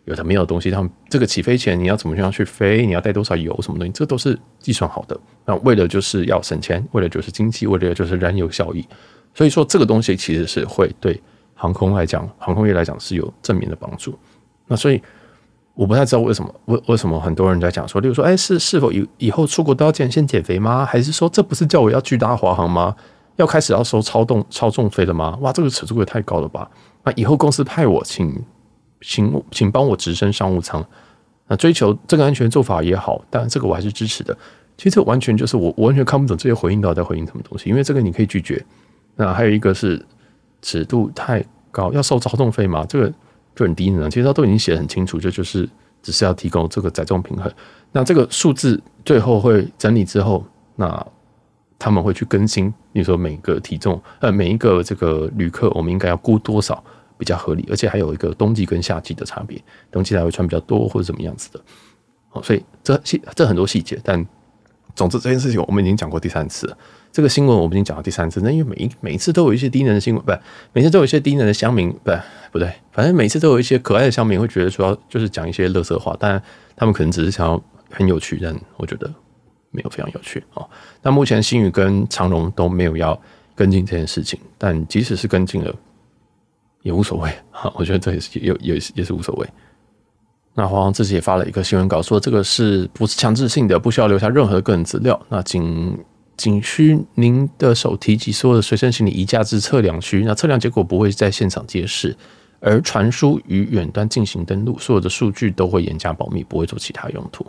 [0.05, 0.71] 有的没有的东西。
[0.71, 2.85] 他们这个起飞前你要怎么样去飞？
[2.85, 3.55] 你要带多少油？
[3.61, 3.91] 什么东西？
[3.93, 5.19] 这都是计算好的。
[5.45, 8.87] 那为了就是要省钱，为了就是经济，为了就是燃油效益。
[9.35, 11.21] 所以说这个东西其实是会对
[11.53, 14.17] 航空来讲，航空业来讲是有正面的帮助。
[14.67, 15.01] 那所以
[15.75, 20.85] 我不太知道为什么为为什么很多人在讲说，例如说，哎，是是否以以后出国都要先先减肥吗？
[20.85, 22.95] 还是说这不是叫我要去搭华航吗？
[23.37, 25.35] 要开始要收超重超重费了吗？
[25.41, 26.69] 哇，这个尺度也太高了吧！
[27.03, 28.39] 那以后公司派我，请
[29.01, 30.85] 请请帮我直升商务舱。
[31.47, 34.37] 那追求这个安全做法也好，但这个我还是支持的。
[34.77, 38.63] 其实这完全就是我我完全看不懂这些回应到底在回应什么东西，因为这个你可以拒绝。
[39.15, 40.03] 那还有一个是
[40.61, 42.85] 尺度太高，要收超重费吗？
[42.87, 43.11] 这个
[43.55, 44.09] 就很低能。
[44.09, 45.69] 其实他都已经写得很清楚，就就是
[46.01, 47.51] 只是要提供这个载重平衡。
[47.91, 51.05] 那这个数字最后会整理之后，那。
[51.79, 56.81] 他们会去更新，比如说每个体重，呃，每一个这个旅客，我们应该要估多少
[57.17, 59.61] 比较合理，而且还有一个冬季跟夏季的差别，
[59.91, 61.59] 冬季才会穿比较多或者怎么样子的。
[62.29, 64.25] 好，所以这细这很多细节，但
[64.95, 66.77] 总之这件事情我们已经讲过第三次了。
[67.13, 70.33] 这个新闻我们已经讲过第三次，那因为每一每一次都有一些低能的新闻，不，
[70.73, 72.11] 每次都有一些低能的乡民，不，
[72.51, 76.41] 不对，反正每次都有一些可爱的乡民会觉得说要就是讲一些垃圾话，但
[76.75, 79.09] 他们可能只是想要很有趣，但我觉得。
[79.75, 80.69] 没有非常有趣哦。
[81.01, 83.19] 那目前星宇跟长荣都没有要
[83.55, 85.75] 跟进这件事情，但即使是跟进了，
[86.83, 87.73] 也无所谓哈。
[87.75, 89.49] 我觉得这也是也也也是无所谓。
[90.53, 95.19] 那华航自己也发了一个新闻稿，说这个是不是强制性的，不需要留下任何个人资料。
[95.27, 95.97] 那仅
[96.35, 102.15] 仅需您的手提及所有的随身行李移驾至测量区，那测量结果不会在现场揭示。
[102.65, 107.45] 而传输与远端进行登录，所有的数据都会严加保密，不会做其他用途。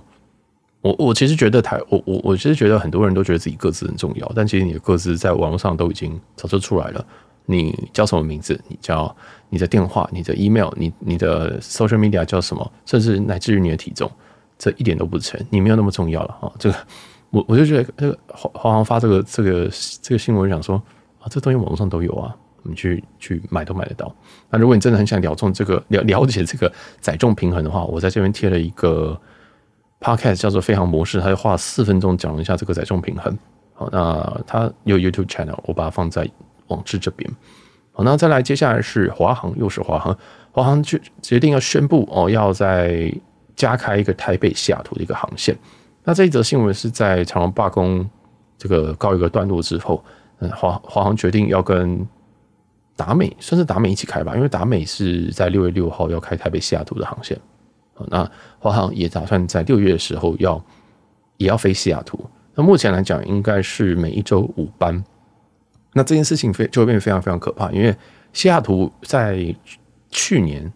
[0.80, 7.06] 我我其实觉得台我我我其实觉得很多人都觉得自己各自很重要，但其实你的各自在网络上都已经早就出来了。
[7.46, 8.60] 你叫什么名字？
[8.66, 9.14] 你叫
[9.50, 12.72] 你的电话、你的 email、你你的 social media 叫什么？
[12.84, 14.10] 甚至乃至于你的体重，
[14.58, 16.50] 这一点都不成，你没有那么重要了啊！
[16.58, 16.76] 这个
[17.34, 19.68] 我我就觉得这个华华航发这个这个
[20.00, 20.80] 这个新闻，想说
[21.18, 22.34] 啊，这东西网络上都有啊。
[22.66, 24.10] 你去去买都买得到。
[24.48, 29.20] 那如果你真的很想了重这个了了解这个载重平衡的话，我在这边贴了一个
[30.00, 33.36] podcast 叫做飞航模式，他就花了四分钟讲了一下这个载重平衡。
[33.74, 36.26] 好，那他有 YouTube channel，我把它放在
[36.68, 37.30] 网志这边。
[37.92, 40.16] 好，那再来接下来是华航，又是华航，
[40.50, 43.12] 华航决决定要宣布哦，要在
[43.54, 45.54] 加开一个台北西雅图的一个航线。
[46.04, 48.08] 那这一则新闻是在长荣罢工
[48.58, 50.04] 这个告一个段落之后，
[50.38, 52.06] 嗯，华华航决定要跟
[52.94, 57.38] 达美算是达美一起开吧，因为达美是在六月六号要开台北西雅图的航线，
[58.08, 60.62] 那华航也打算在六月的时候要
[61.38, 62.22] 也要飞西雅图。
[62.54, 65.02] 那目前来讲，应该是每一周五班。
[65.92, 67.96] 那这件事情非就会变得非常非常可怕，因为
[68.32, 69.54] 西雅图在
[70.10, 70.72] 去年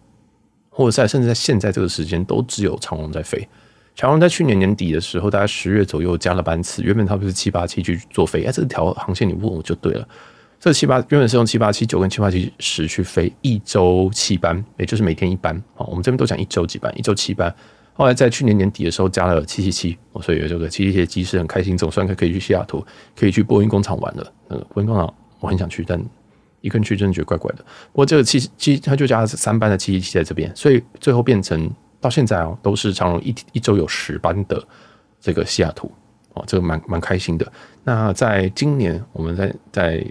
[0.69, 3.47] 或者在甚至在现在这个时间都只有长荣在飞。
[3.95, 10.07] 长荣在去年年底的时候，大概十月左右加了班次，原本他不是七八七去做飞，哎，这条航线你问我就对了。
[10.59, 15.85] 这七八原本是用七八七九跟七八七十去飞一周七班，也就是每天一班啊。
[15.87, 17.53] 我们这边都讲一周几班，一周七班。
[17.93, 22.85] 后来在去年年底的时候加了七七七，所以有这个七七七的机师很开心，总算可以去西雅图，
[23.17, 24.33] 可以去波音工厂玩了。
[24.47, 26.01] 呃，波音工厂我很想去，但
[26.61, 27.57] 一个人去真的觉得怪怪的。
[27.91, 34.61] 不过这个七七他就加了三班的七七七在这边，所以最后变成到现在哦，都是长荣一一周有十班的
[35.19, 35.91] 这个西雅图
[36.33, 37.51] 哦，这个蛮蛮开心的。
[37.83, 40.05] 那在今年我们在在。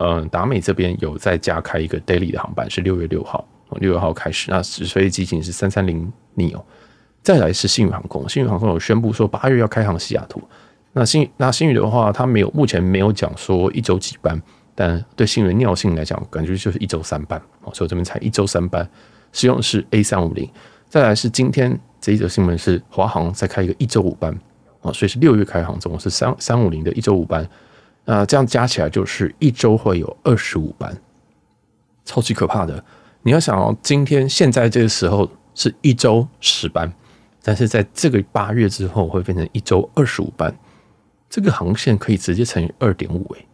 [0.00, 3.44] 嗯，达美这边有再加开一个 daily 的航班，是六月六号，
[3.80, 4.48] 六月号开始。
[4.48, 6.62] 那直飞机型是三三零 neo。
[7.20, 10.40] 再来是星宇航空，星宇航空有宣布说八月要开航西雅图。
[10.92, 14.40] 那星那星宇的话，它没有目前没有讲说一周几班，
[14.72, 17.74] 但对星宇的尿性来讲，感觉就是一周三班哦。
[17.74, 18.88] 所以我这边才一周三班，
[19.32, 20.50] 使用的是 A 三五零。
[20.88, 24.32] 再来是今天这一则新闻是华航再开一个一周五班，
[24.80, 27.48] 啊，所以是六月开航，总共是三三五零的一周五班。
[28.06, 30.96] 啊，这样加起来就是一周会有二十五班，
[32.06, 32.82] 超级可怕的。
[33.22, 36.90] 你要想哦，今天现在这个时候是一周十班，
[37.42, 40.58] 但是在这个八月之后会变成一周二十五班，
[41.28, 43.46] 这个航线可以直接乘以二点五，诶，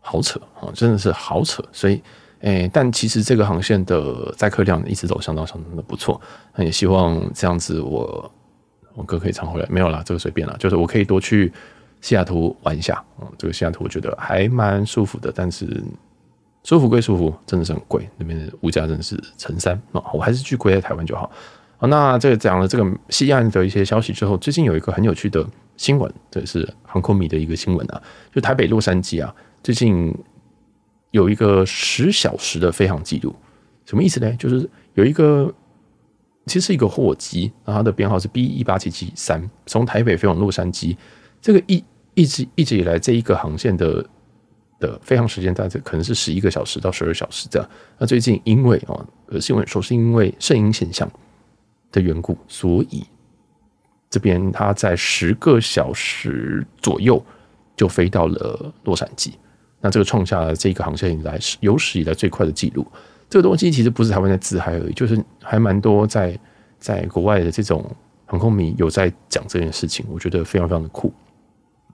[0.00, 1.62] 好扯啊，真的是好扯。
[1.72, 2.02] 所以，
[2.46, 6.20] 诶，但其实这个航线的载客量一直都相当相当的不错。
[6.54, 8.30] 那也希望这样子我，
[8.94, 9.66] 我哥可以常回来。
[9.68, 11.52] 没有啦，这个随便啦，就是我可以多去。
[12.02, 15.82] 西雅图玩一下，嗯，这个西雅图我觉得还蛮舒服的，但是
[16.62, 21.28] 舒服归舒服，真的是很贵，那边的物价真的是乘三啊，我还是去贵在台湾就好。
[21.78, 25.44] 好，那这个讲了这个西岸的一些消息之后，最近有一个很有趣的
[25.78, 28.00] 新闻，这是航空迷的一个新闻啊，
[28.32, 30.14] 就台北洛杉矶啊，最近
[31.16, 33.34] 有一个十小时的飞航记录，
[33.86, 34.30] 什么意思呢？
[34.38, 35.50] 就是有一个
[36.44, 40.94] 其实是一个货机，然后它的编号是 B 一八七七三，从台北飞往洛杉矶。
[41.40, 44.06] 这个一一直一直以来，这一个航线的
[44.78, 47.66] 的飞航时间大概可能是十一个小时到十二小时这样。
[47.98, 48.92] 那最近因为啊，
[49.28, 51.10] 呃，新闻说是因为圣婴现象
[51.90, 53.04] 的缘故，所以
[54.10, 57.24] 这边它在十个小时左右
[57.74, 59.30] 就飞到了洛杉矶。
[59.86, 62.84] 那这个创下了这个航线以来有史以来最快的记录。
[63.30, 66.36] 这个东西其实不是台湾在自嗨而已，就是还蛮多在
[66.80, 67.88] 在国外的这种
[68.24, 71.12] 航空迷有在讲这件事情，我觉得非常非常的酷。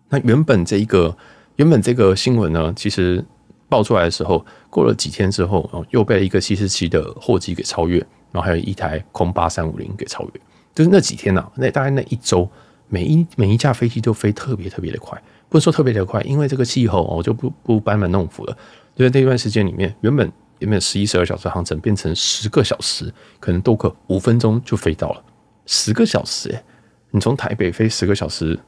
[0.09, 1.15] 那原本这一个
[1.57, 3.23] 原本这个新闻呢，其实
[3.69, 7.99] 爆出来的时候，过了几天之后，又被一个七四七的货机给超越，
[8.31, 10.41] 然后还有一台空八三五零给超越，
[10.75, 12.49] 就是那几天呢、啊，那大概那一周，
[12.89, 18.57] 每一每一架飞机都飞特别特别的快，不是说特别的快，因为这个气候哦，就不不班门弄斧了，
[18.97, 25.23] 就在那段时间里面，原本原本十一十二小时航程变成十个小时，可能多个五分钟就飞到了
[25.67, 26.65] 十个小时，哎，
[27.11, 28.59] 你从台北飞十个小时。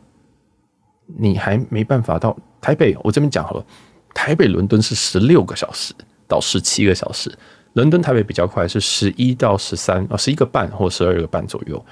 [1.19, 3.67] 你还没办法到台北，我这边讲好了，
[4.15, 5.93] 台北伦敦是十六个小时
[6.27, 7.31] 到十七个小时，
[7.75, 11.85] 伦敦台北比较快，是十一到十三啊，十一个半或十二个半左右。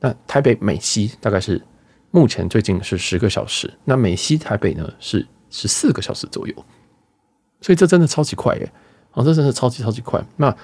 [0.00, 1.62] 那台北美西大概是
[2.10, 6.54] 目前最近是十个小时，那美西台北呢是十四个小时左右，
[7.60, 8.72] 所以这真的超级快耶！
[9.12, 10.22] 啊，这真的超级超级快。
[10.36, 10.54] 那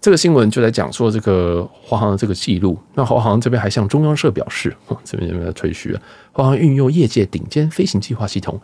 [0.00, 8.60] 这个新闻就在讲说这个华航的这个记录，那华航这边还向中央社表示，这边这边在吹嘘啊，华航运用业界顶尖飞行计划系统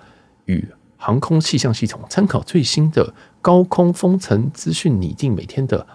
[0.46, 5.86] 与航空气象系统，参考最新的高空风层资讯，拟定每天的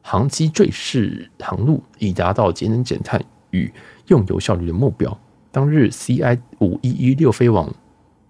[0.00, 3.72] 航机坠饰航路，以达到节能减碳与
[4.06, 5.16] 用油效率的目标。
[5.54, 7.72] 当日 CI 五一一六飞往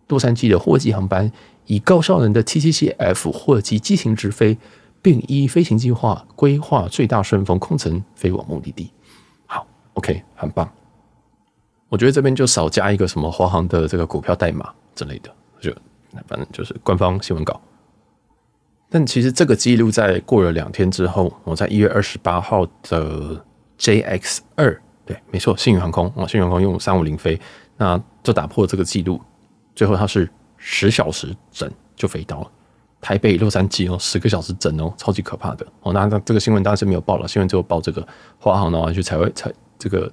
[0.08, 1.32] 洛杉矶的货机航班，
[1.64, 4.58] 以高效能的七七七 F 货机机型直飞，
[5.00, 8.90] 并依飞行计划规划最大顺风空层飞往目的地。
[9.46, 10.70] 好，OK，很棒。
[11.88, 15.74] 我觉得这边就少加一个什么华航的这个股票代码之类的，就
[16.28, 17.58] 反正就是官方新闻稿。
[18.90, 23.42] 但其实这个记录在过了两天之后，我在一月二十八号的
[23.78, 27.38] JX 二，对，没错，星宇航空啊，星宇航空用三五零飞，
[27.76, 29.20] 那就打破这个记录。
[29.74, 32.50] 最后它是十小时整就飞到了
[33.00, 35.92] 台北洛杉矶哦，十个小时整哦，超级可怕的哦。
[35.92, 38.06] 那那这个新闻当然是没有报了，新闻只有报这个
[38.38, 40.10] 华航的话去采会采这个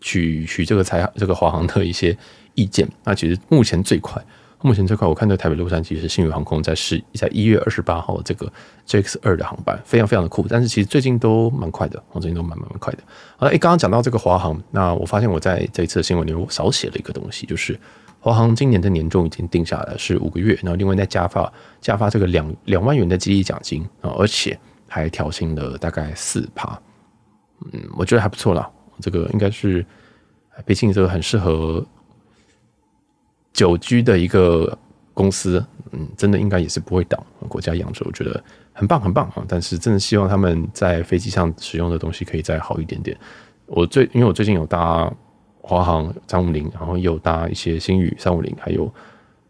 [0.00, 2.16] 取取这个采这个华航的一些
[2.54, 2.86] 意见。
[3.04, 4.22] 那其实目前最快，
[4.64, 8.50] 目前这块，我看到台北洛杉矶是新宇航空在试在一月二十八号这个
[8.86, 10.46] JX 二的航班，非常非常的酷。
[10.48, 13.00] 但是其实最近都蛮快的，我最近都蛮蛮快的。
[13.36, 17.78] 好了，诶，刚刚讲到这个华航，那我发现我在这一次新闻里面我少写了一个东西，就是。
[18.20, 26.80] 华航今年的年终已经定下来是五个月，然后另外再加发加发这个两两万元的激励奖金啊，而且还调薪了大概四趴，
[27.70, 28.66] 嗯，我觉得还不错啦。
[28.98, 29.84] 这个应该是
[30.64, 31.86] 毕竟这个很适合
[33.54, 34.76] 久居的一个
[35.14, 39.42] 公司，嗯，真的应该也是不会倒，国家养着，我觉得很棒很棒啊。
[39.48, 43.16] 但是真的希望他们在飞机上使用的东西可以再好一点点。
[43.64, 45.10] 我最因为我最近有搭。
[45.66, 48.92] 华航三五零，然后又搭一些星宇三五零，还有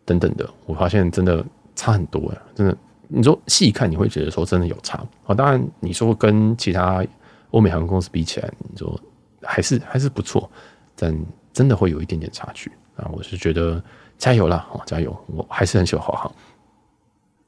[0.04, 2.40] 等等的，我发现真的差很多呀！
[2.54, 5.34] 真的，你说细看你会觉得说真的有差啊。
[5.34, 7.04] 当然，你说跟其他
[7.50, 8.96] 欧美航空公司比起来，你说
[9.42, 10.48] 还是还是不错，
[10.94, 11.12] 但
[11.52, 13.09] 真的会有一点点差距啊。
[13.12, 13.83] 我是觉得
[14.18, 15.16] 加油啦，加油！
[15.26, 16.33] 我还是很喜欢华航。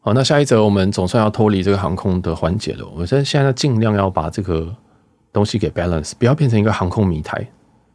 [0.00, 2.86] 好，那下一则我们总算要脱离这个航空的环节了。
[2.94, 4.74] 我现在现在尽量要把这个
[5.32, 7.46] 东西给 balance，不要变成一个航空迷台。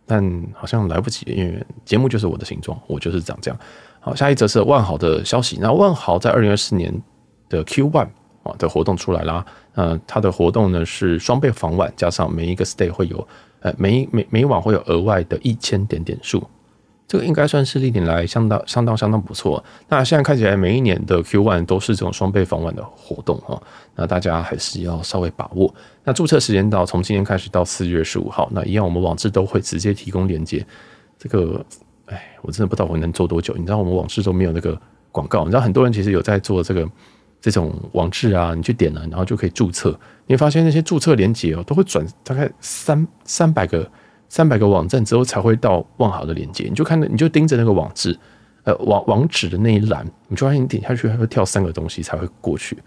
[0.06, 0.22] 但
[0.54, 3.58] 好像来不及，因为节目就是我的形状，我就是长这样。
[4.02, 5.58] 好，下一则是万豪的消息。
[5.62, 6.94] 那万豪在二零二四年
[7.48, 8.10] 的 Q one
[8.44, 9.46] 啊的活动出来啦。
[9.76, 13.26] 呃，它的活动呢是双倍房晚，加上每一个 stay 会有
[13.62, 16.46] 呃每每每晚会有额外的一千点点数。
[17.12, 19.62] 这个应该算是历年来相当相当相当不错。
[19.89, 23.62] 那现在看起来每一年的 Q one 都是这种双倍返晚的活动哈。
[23.97, 25.76] 那大家还是要稍微把握。
[26.06, 28.47] 那注册时间到，从今天开始到四月十五号。
[28.54, 30.65] 那一样，我们网志都会直接提供链接。
[31.19, 31.62] 这个，
[32.06, 33.54] 哎，我真的不知道我能做多久。
[33.58, 35.43] 你知道我们网志都没有那个广告。
[35.43, 36.89] 你知道很多人其实有在做这个
[37.41, 39.89] 这种网志啊，你去点了，然后就可以注册。
[40.28, 43.86] 你会发现那些注册链接哦，都会转大概三三百个。
[44.32, 48.17] 三百个网站之后才会到万豪的链接，你就看，你就盯着那个网址，
[48.63, 52.78] 呃，网网址的那一栏，你就发现你点下去它会跳三个东西才会过去。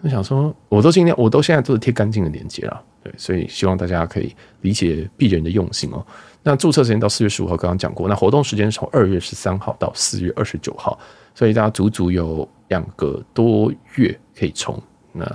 [0.00, 6.02] 我想说，我都尽量，我都现在都是贴干净的链接了，对，所以希望大家可以理解鄙人的用心哦。
[6.42, 10.98] 那注册时间到四月十五号，刚刚讲过，那活动时间从二月十三号到四月二十九号，
[11.34, 15.30] 所以大家足足有两个多月可以冲，那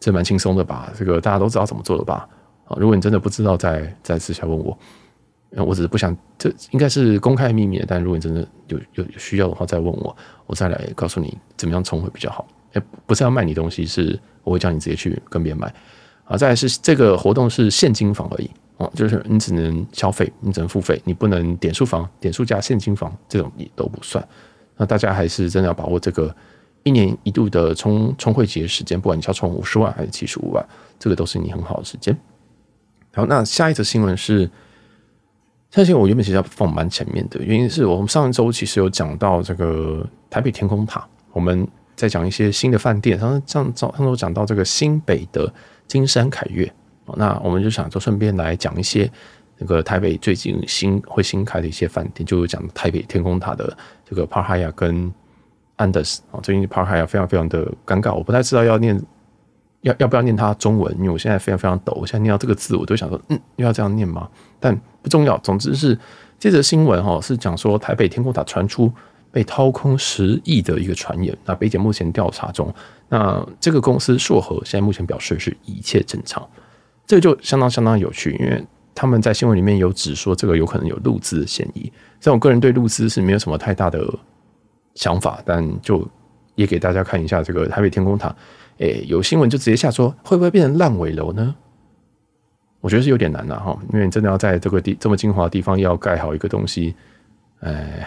[0.00, 0.92] 这蛮轻松的吧？
[0.98, 2.28] 这个大家都知道怎么做的吧？
[2.66, 4.76] 啊，如果你真的不知道，再再私下问我。
[5.56, 7.80] 我只是不想，这应该是公开秘密。
[7.86, 12.44] 但如果你真的有有需要的话，再问我，我再来告诉你怎么样冲会比较好。
[12.72, 15.72] 哎，不是要卖你东西，是我会叫你直接去跟别人买。
[16.24, 24.26] 啊，再来是这个活动是现金房而已哦，就是你只能消费，你只能付费，你不能点数房，点数加现金房这种也都不算。
[24.76, 26.34] 那大家还是真的要把握这个
[26.82, 30.66] 一年一度的冲冲会节时间，不管你要冲五十万还是七十五万，
[30.98, 32.18] 这个都是你很好的时间。
[33.14, 34.50] 好，那下一则新闻是，
[35.70, 45.52] 相信我原本其实要放蛮前面的，原因是我们上一周其实有讲到这个台北天空塔，我们在讲一些新的饭店，上上上上周讲到这个新北的
[45.86, 46.68] 金山凯悦，
[47.16, 49.08] 那我们就想就顺便来讲一些
[49.58, 55.12] 那个台北最近新会新开的一些饭店，就讲台北天空塔的这个帕海亚跟
[55.76, 59.00] 安德斯啊，最近帕海亚非常非常的尴尬，我不太知道要念。
[59.84, 60.92] 要要不要念它中文？
[60.96, 64.28] 因为我现在非常非常抖，我现在念到这个字，我都想说，嗯，又要这样念吗？
[64.58, 65.36] 但不重要。
[65.38, 65.96] 总之是
[66.38, 68.90] 这则新闻哈，是讲说台北天空塔传出
[69.30, 71.36] 被掏空十亿的一个传言。
[71.44, 72.74] 那北检目前调查中，
[73.10, 76.46] 那这个公司硕和现在目前表示是一切正常。
[77.06, 78.64] 这个就相当相当有趣，因为
[78.94, 81.92] 他们在新闻里面有指说这个有可能有陆资的嫌疑。
[82.18, 84.02] 在我个人对陆资是没有什么太大的
[84.94, 86.08] 想法，但就
[86.54, 88.34] 也给大家看一下这个台北天空塔。
[88.78, 91.54] 诶、有新闻就直接下说，会不会变成烂尾楼呢？
[92.80, 96.94] 我觉得是有点难的哈，因为你真的要在这个地这么精华的地方要盖好一个东西，
[97.60, 98.06] 哎，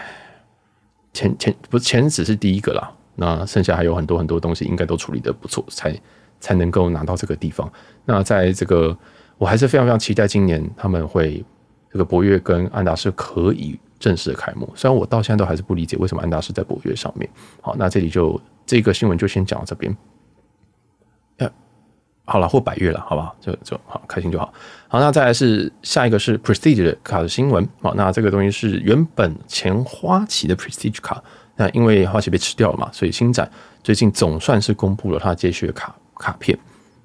[1.12, 6.00] 钱钱不是钱只是第一个啦，那剩下还有很多很多东西应该都处理得不错，才
[6.38, 7.68] 才能够拿到这个地方。
[8.04, 8.96] 那在这个
[9.36, 11.44] 我还是非常非常期待今年他们会
[11.90, 14.70] 这个博越跟安达仕可以正式的开幕。
[14.76, 17.28] 虽然我到现在都还是不理解为什么安达仕在博越上面。
[17.60, 19.96] 好，那这里就这个新闻就先讲到这边。
[22.30, 23.34] 好了，或百越了，好不好？
[23.40, 24.52] 就就好，开心就好。
[24.86, 27.66] 好，那再来是下一个是 Prestige 的卡的新闻。
[27.80, 31.22] 好，那这个东西是原本前花旗的 Prestige 卡，
[31.56, 33.50] 那因为花旗被吃掉了嘛，所以星展
[33.82, 36.58] 最近总算是公布了它接续的卡卡片。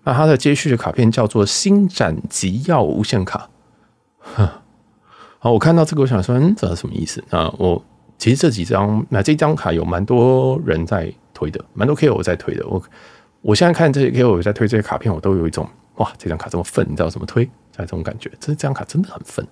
[0.04, 3.50] 那它的接续的卡片叫做星展集耀无限卡。
[5.40, 7.24] 好，我看到这个，我想说，嗯，这是什么意思？
[7.30, 7.82] 那我
[8.18, 12.22] 其实这几张，那这张卡有蛮多人在推的，蛮多 K.O.
[12.22, 12.68] 在推的。
[12.68, 12.84] 我。
[13.44, 17.48] 我现在看这些 ko 在推这些卡片，我都有一种哇，这张卡这么粪，你知道怎么推？
[17.76, 19.46] 这种感觉，这这张卡真的很粪。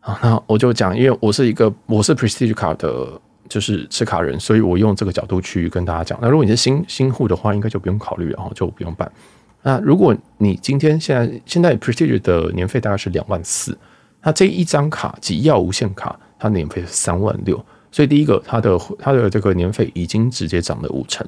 [0.00, 6.18] 好，那我就讲，因为我是一个我是 Prestige 卡的，就是持卡人，所以我用这个角度去跟大家讲。
[6.22, 9.10] 那如果你是新新户的话，应该就不用考虑，然后就不用办。
[9.62, 13.76] 那如果你今天现在现在 Prestige 的年费大概是两万四，
[14.22, 17.62] 那这一张卡集耀无限卡，它年费是三万六，
[17.92, 21.26] 所以第一个它的它的这个年费已经直接涨了五成。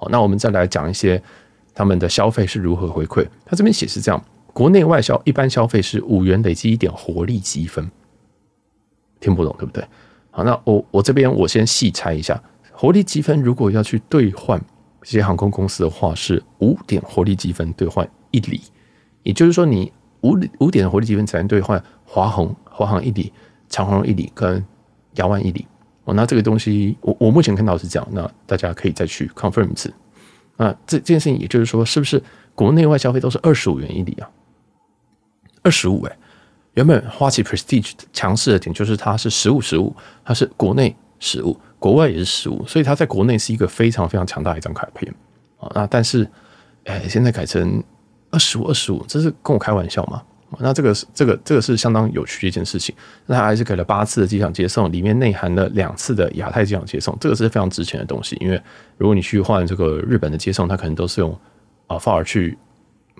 [0.00, 1.22] 好，那我们再来讲一些
[1.74, 3.22] 他们的消费是如何回馈。
[3.44, 4.24] 他这边写是这样：
[4.54, 7.90] 国内外消一般消费是五元累积一点活力积分，
[9.20, 9.84] 听不懂对不对？
[10.30, 12.42] 好，那我我这边我先细拆一下，
[12.72, 14.58] 活力积分如果要去兑换
[15.02, 18.62] 这些航空公司的话，是五点活力积分兑换一里，
[19.22, 19.92] 也就是说你
[20.22, 23.30] 五五点的活力积分才能兑换华航华航一里、
[23.68, 24.64] 长虹一里跟
[25.16, 25.66] 亚万一里。
[26.14, 29.92] 那这个东西，我我目前看到是这样，那大家可以再去 confirm 一次。
[30.56, 32.22] 那这这件事情，也就是说，是不是
[32.54, 34.28] 国内外消费都是二十五元一里啊？
[35.62, 36.16] 二十五哎，
[36.74, 39.94] 原本花旗 Prestige 强势的点就是它是十五十五，
[40.24, 45.12] 它是国内十五，国外也是十五，所以它在国内是一个非常非常强大的一张卡片
[45.58, 45.70] 啊。
[45.74, 46.28] 那但是，
[46.84, 47.82] 哎，现在改成
[48.30, 50.22] 二十五二十五，这是跟我开玩笑吗？
[50.58, 52.94] 那这个是这个这个是相当有趣的一件事情。
[53.26, 58.36] 那他还是给了八次的机场接送，里面内含了两次的亚太机场接送，这个是非常值钱的东西。
[58.40, 58.60] 因为
[58.98, 61.30] 如果你去换这个日本的接送，它可能都是用
[61.86, 62.58] 啊 FAR 去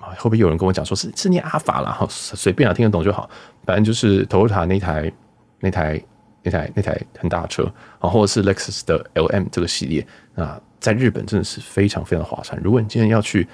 [0.00, 1.92] 啊，会不会有人跟我讲说是是念阿法啦？
[1.92, 3.30] 好，随便啊，听得懂就好。
[3.64, 5.12] 反正就是 Toyota 那台
[5.60, 6.02] 那台
[6.42, 10.04] 那台那台很大的车啊，或者是 Lexus 的 LM 这个系列
[10.34, 12.60] 啊，在日本真的是非常非常划算。
[12.60, 13.46] 如果你今天要去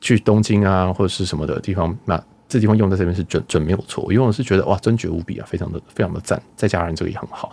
[0.00, 2.20] 去东京啊或者是什么的地方，那
[2.54, 6.40] 这地方用在这边是准准没有错，我用的是觉得哇，真绝无比啊，非常的非常的赞。
[6.54, 7.50] 再加上这个也很好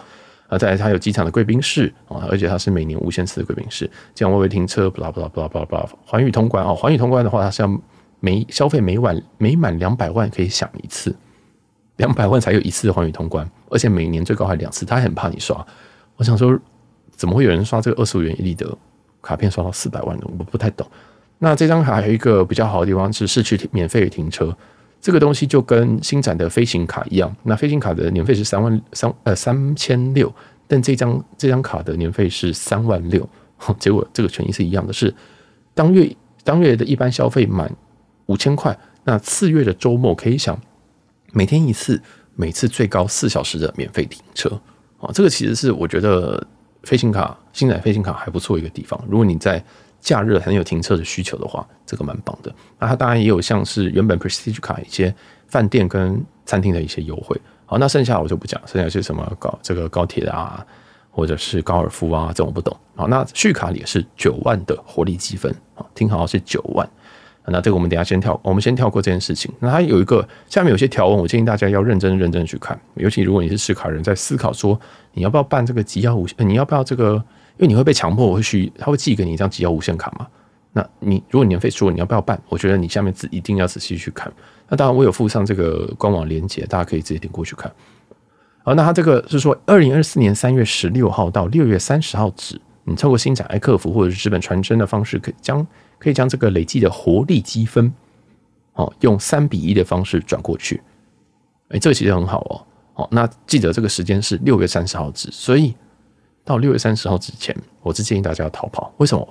[0.47, 7.81] 啊，再来它有机场的贵宾室啊，而且它是每年无限次的贵宾室，这样微微停车，巴拉巴拉巴拉巴拉巴拉，环宇通关哦，环宇通关的话，它是要
[8.19, 11.15] 每消费每晚每满两百万可以享一次，
[11.95, 15.65] 两百万才有一次的环宇通关，而且每年最高还两次，他很怕你刷。
[16.15, 16.55] 我想说，
[17.09, 18.77] 怎么会有人刷这个二十五元一里的
[19.19, 20.23] 卡片刷到四百万呢？
[20.37, 20.85] 我不太懂。
[21.39, 24.55] 那这张卡还有一个比较好的地方是市区免费停车。
[25.01, 30.31] 这个东西就跟新展的飞行卡一样，那飞行卡的年费是三万三呃三千六，
[30.67, 33.27] 但这张这张卡的年费是三万六，
[33.79, 35.11] 结果这个权益是一样的，是
[35.73, 37.75] 当月当月的一般消费满
[38.27, 40.55] 五千块，那次月的周末可以享
[41.33, 41.99] 每天一次，
[42.35, 44.49] 每次最高四小时的免费停车
[44.99, 46.45] 啊，这个其实是我觉得
[46.83, 49.63] 飞行卡新展飞行卡还不错一个地方，如果你在。
[50.01, 52.53] 假日很有停车的需求的话，这个蛮棒的。
[52.79, 55.13] 那它当然也有像是原本 Prestige 卡一些
[55.47, 57.39] 饭店跟餐厅的一些优惠。
[57.67, 60.65] 好，那剩下我就不讲，剩下是什么高这个高铁啊，
[61.11, 62.75] 或者是高尔夫啊，这我不懂。
[62.95, 65.55] 好，那续卡也是九万的活力积分。
[65.75, 66.89] 好，听好是九万。
[67.45, 69.53] 那这个我们等下先跳，我们先跳过这件事情。
[69.59, 72.79] 那它有一个下面有些条文，我建议大家要认真认真去看。
[72.95, 74.79] 尤其如果你是持卡人，在思考说
[75.13, 77.23] 你要不要办这个集耀无限，你要不要这个。
[77.57, 80.27] 因为你会被强迫，我会去，他会寄给你一张集耀无限卡嘛？
[80.73, 82.41] 那你如果年费说你要不要办？
[82.47, 84.31] 我觉得你下面字一定要仔细去看。
[84.69, 87.69] 那当然，我有附上这个官网链接，大家可以直接点过去看。
[88.63, 95.67] 好，那他这个是说，二零二四年三月十六号到六月三十号止，你透过新展爱客服或者是纸本传真的方式，可以将
[95.99, 97.93] 可以将这个累计的活力积分，
[98.75, 100.81] 哦，用三比一的方式转过去。
[101.67, 102.63] 哎，这个其实很好哦。
[102.93, 105.75] 好，那记得这个时间是六月三十号止，所以。
[106.43, 108.93] 到六月三十号之前，我是建议大家要逃跑。
[108.97, 109.27] 为什么？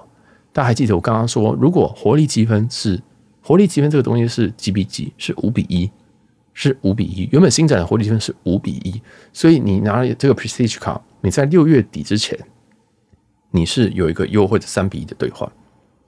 [0.52, 3.00] 大家还记得我刚刚说，如果活力积分是
[3.42, 5.12] 活力积分这个东西是几比几？
[5.16, 5.90] 是五比一，
[6.54, 7.28] 是五比一。
[7.32, 9.00] 原本新展的活力积分是五比一，
[9.32, 12.38] 所以你拿了这个 Prestige 卡，你在六月底之前，
[13.50, 15.50] 你是有一个优惠的三比一的兑换。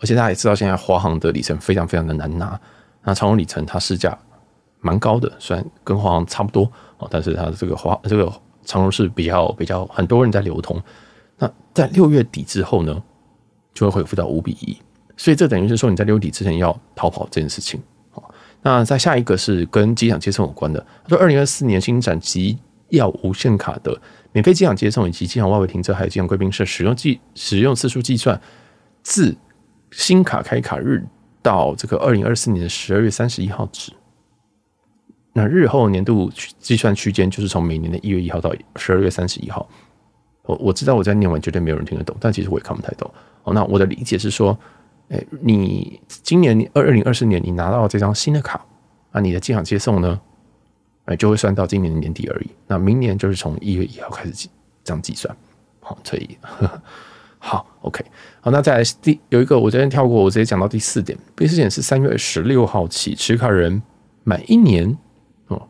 [0.01, 2.61] 而且大家也知道，现在华航的里程非常非常的难拿，
[3.03, 4.19] 那长荣里程它市价
[4.81, 6.65] 蛮高的，虽然跟华航差不多
[6.99, 8.33] 哦，但是它的这个华这个。
[8.65, 10.81] 长荣是比较比较很多人在流通，
[11.39, 13.03] 那在六月底之后呢，
[13.75, 14.77] 就会恢复到五比一。
[15.17, 17.81] 所以这等于是说你在六月底之前要逃跑这件事情。
[18.11, 18.33] 好，
[18.63, 22.59] 那再下一个是跟机场接送有关的，说二零二四年新展机
[22.89, 24.01] 要无限卡的
[24.33, 28.41] 免费机场接送以及机场外围停车还有机场贵宾室使用计使用次数计算，
[29.03, 29.37] 自
[29.91, 31.05] 新卡开卡日
[31.43, 33.93] 到这个二零二四年的十二月三十一号止。
[35.33, 39.67] 那日后年度计算区间就是从每年的一月一号到十二月三十一号。
[40.43, 43.09] 我我知道我在念完绝对没有人听得懂，但其实我也看不太懂。
[43.45, 44.59] 哦，那我的理解是说，
[45.09, 48.61] 诶，你今年二二零二四年你拿到这张新的卡，
[49.13, 50.21] 那你的机场接送呢，
[51.07, 52.51] 诶，就会算到今年的年底而已。
[52.67, 54.51] 那明年就是从一月一号开始计
[54.83, 55.35] 这样计算。
[55.81, 56.83] 好，所以呵呵
[57.39, 58.05] 好，OK，
[58.41, 61.17] 好，那再来第有一个我昨天跳过，我直接讲到第四点。
[61.37, 63.81] 第四点是三月十六号起，持卡人
[64.25, 64.99] 满一年。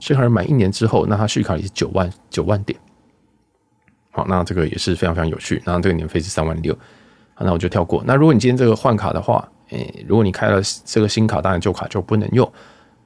[0.01, 2.78] 持卡人满一年之后，那他续卡也是九万九万点。
[4.11, 5.62] 好，那这个也是非常非常有趣。
[5.64, 6.76] 然后这个年费是三万六。
[7.45, 8.05] 那我就跳过。
[8.07, 12.49] 那如果你今天这个换卡的话，诶、如果你开了这个新卡，当然旧卡就不能用。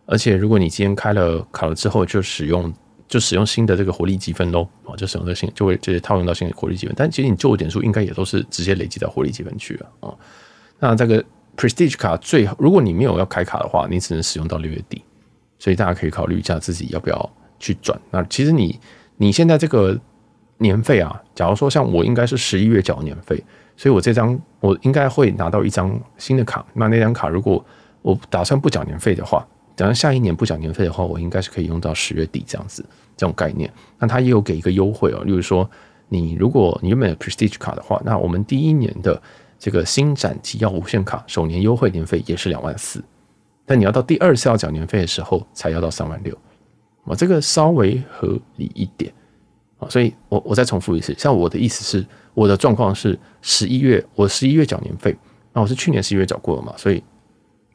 [0.05, 2.71] 而且如果你今天开了卡了之后，就使用
[3.09, 4.69] 就使用新的这个活力积分喽。
[4.85, 6.95] 哦，就使用这新就会直接套用到新的活力积分。
[6.99, 10.15] 但其实你旧的点数应该也都是直接累积到活力积分去了啊。
[10.79, 11.25] 那这个
[11.57, 15.03] Prestige 卡最，如果你没有要开卡的话，你只能使用到六月底。
[15.59, 17.99] 所以大家可以考虑一下自己要不要去转。
[18.11, 18.79] 那其实你
[19.17, 19.99] 你现在这个
[20.59, 23.43] 年费啊，假如说像我应该是十一月缴年费，
[23.77, 26.65] 所以我这张我应该会拿到一张新的卡。
[26.75, 27.65] 那那张卡如果
[28.03, 32.85] 我打算不缴年费的话，等下一年不缴年费的话，我应该是可以用到十月底这样子
[33.17, 33.71] 这种概念。
[33.99, 35.69] 那他也有给一个优惠哦，例如说
[36.09, 39.21] 你如果你原本有 Prestige 卡的话，那我们第一年的
[39.59, 43.03] 这个新展机要无限卡首年优惠年费也是两万四。
[43.67, 46.35] 但你要到第二次要缴年费的时候，才要到三万六，
[47.05, 49.13] 我这个稍微合理一点。
[49.79, 55.15] 啊，所以我我再重复一次，像我的意思是，我的状况是十一月，我十一月缴年费，
[55.53, 57.05] 那我是去年十一月缴过了嘛，所以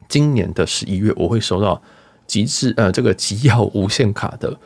[0.08, 1.80] 今年的十一月我会收到
[2.26, 4.58] 极致呃这个极要无限卡的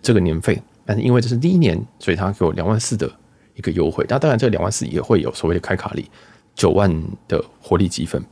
[0.00, 3.12] 这个年费，但是因为这是第一年，所以他给我两万四的
[3.56, 6.10] 一个优惠，那当然这两万四也会有所谓的开卡礼
[6.54, 6.90] 九万
[7.28, 8.24] 的活力积分。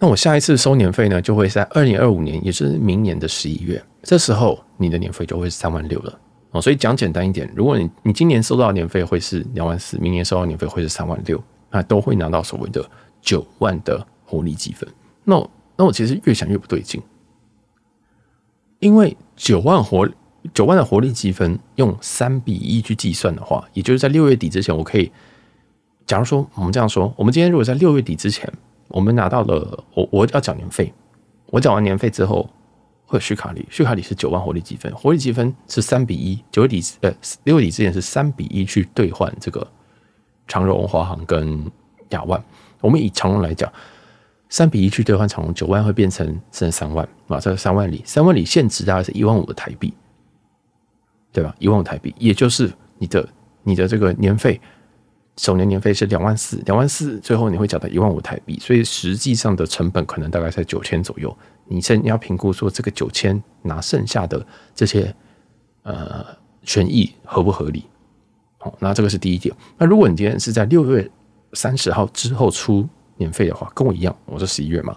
[0.00, 3.82] 那我下一次收年费呢，就会在二零二五年，也就是明年的十一月。
[4.02, 6.18] 这时候你的年费就会是三万六了
[6.50, 6.60] 哦。
[6.60, 12.84] 所以讲简单一点，如果你你今年收到年费会是两万四，明年收到年费会是三万六，那都会拿到所谓的
[13.22, 14.86] 九万的活力积分。
[15.22, 17.00] 那那我其实越想越不对劲，
[18.80, 20.06] 因为九万活
[20.52, 25.10] 九万的活力积分用三比一去计算的话，也就是在六月底之前，我可以，
[26.04, 28.52] 假如说我们这样说，我们今天如果在六月底之前。
[28.88, 30.92] 我们拿到了，我我要缴年费，
[31.46, 32.48] 我缴完年费之后
[33.06, 37.12] 会有续卡礼，续卡礼是九万活力积分，活力积分是三比一，九月底呃
[37.44, 39.66] 六月底之前是三比一去兑换这个
[40.46, 41.64] 长荣、华航跟
[42.10, 42.42] 亚万。
[42.80, 43.72] 我们以长荣来讲，
[44.48, 49.92] 三比一去兑换长荣，九万会变成剩三万啊，这个三万里，三万里现值大概是一万五的台币，
[51.32, 51.54] 对吧？
[51.58, 53.28] 一万五台币，也就是你的
[53.62, 54.60] 你的这个年费。
[55.36, 61.36] 首年年费是两万四，两万四，最后你会缴到一万五台币，所以实际上的成本可能大概在九千左右。
[61.66, 65.12] 你先要评估说这个九千拿剩下的这些
[65.82, 66.24] 呃
[66.62, 67.84] 权益合不合理？
[68.58, 69.54] 好，那这个是第一点。
[69.76, 71.10] 那如果你今天是在六月
[71.54, 74.96] 三十号之后出年费的话，跟我一样，我是十一月嘛，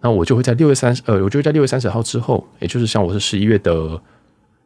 [0.00, 4.00] 那我就会在六月三十呃，我就会在六月三十号之后，也就是像我是十一月的。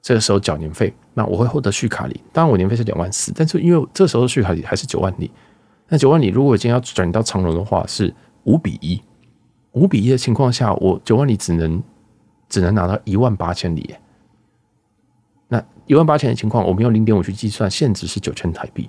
[0.00, 2.20] 这个时候缴年费，那我会获得续卡礼。
[2.32, 5.30] 当然，我年费是两万四，但是因为这时候的续卡礼还是九万里。
[5.88, 9.00] 那九万里如果我今天要转到长荣的话，是五比一。
[9.72, 11.82] 五比一的情况下，我九万里只能
[12.48, 13.94] 只能拿到一万八千里。
[15.48, 18.88] 那一万八千的情况，我们用零点五去计算，现值是九千台币，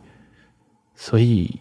[0.96, 1.60] 所以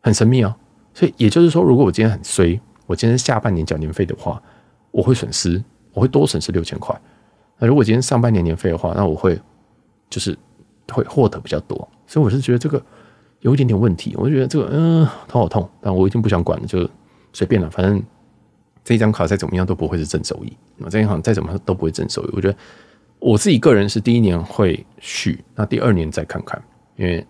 [0.00, 0.54] 很神秘哦。
[0.94, 4.42] 所以也就是说，如果我今天很衰，我今天下半年缴年费的话，
[4.90, 6.98] 我会损失，我会多损失六千块。
[7.60, 9.38] 那如果今天上半年年费的话，那我会
[10.08, 10.36] 就是
[10.90, 12.82] 会获得比较多，所以我是觉得这个
[13.40, 14.14] 有一点点问题。
[14.16, 16.88] 我就觉得这个嗯头好痛，但我已经不想管了，就
[17.34, 17.68] 随便了。
[17.68, 18.02] 反正
[18.82, 22.30] 这一张卡再怎么样都不会是正收益，那这一行再怎么都不会正收益。
[22.32, 22.56] 我觉得
[23.18, 26.60] 我自己个人是第一年会续，那第二年再看看，
[26.96, 27.24] 因为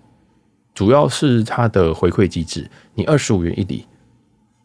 [0.72, 2.70] 主要是它的回馈机制。
[2.94, 3.84] 你二十五元一里，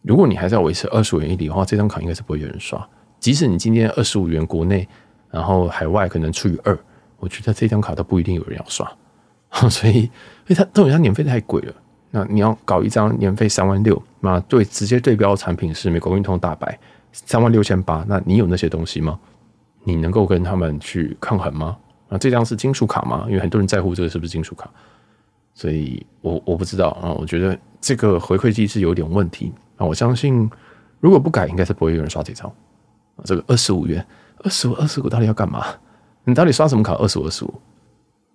[0.04, 2.88] 如果你还是要维持二十五元一里的话，这张卡应该是不会有人刷。
[3.20, 4.88] 即使你今天二十五元国内。
[5.36, 6.80] 然后海外可能除以二，
[7.20, 8.90] 我觉得这张卡都不一定有人要刷，
[9.70, 10.10] 所以因
[10.48, 11.74] 为它这种它年费太贵了。
[12.10, 16.80] 那你要搞一张年费三万六，那对直接对标产品是美国运通大白
[17.12, 19.20] 三万六千八，那你有那些东西吗？
[19.84, 21.76] 你能够跟他们去抗衡吗？
[22.08, 23.26] 啊，这张是金属卡吗？
[23.28, 24.70] 因为很多人在乎这个是不是金属卡。
[25.54, 29.86] 所以我我不知道啊，我觉得这个回馈机制有点问题啊。
[29.86, 30.50] 我相信
[31.02, 32.50] 如果不改，应该是不会有人刷这张。
[33.26, 34.06] 这个二十五元，
[34.44, 35.66] 二十五二十五到底要干嘛？
[36.24, 36.94] 你到底刷什么卡？
[36.96, 37.54] 二十五二十五，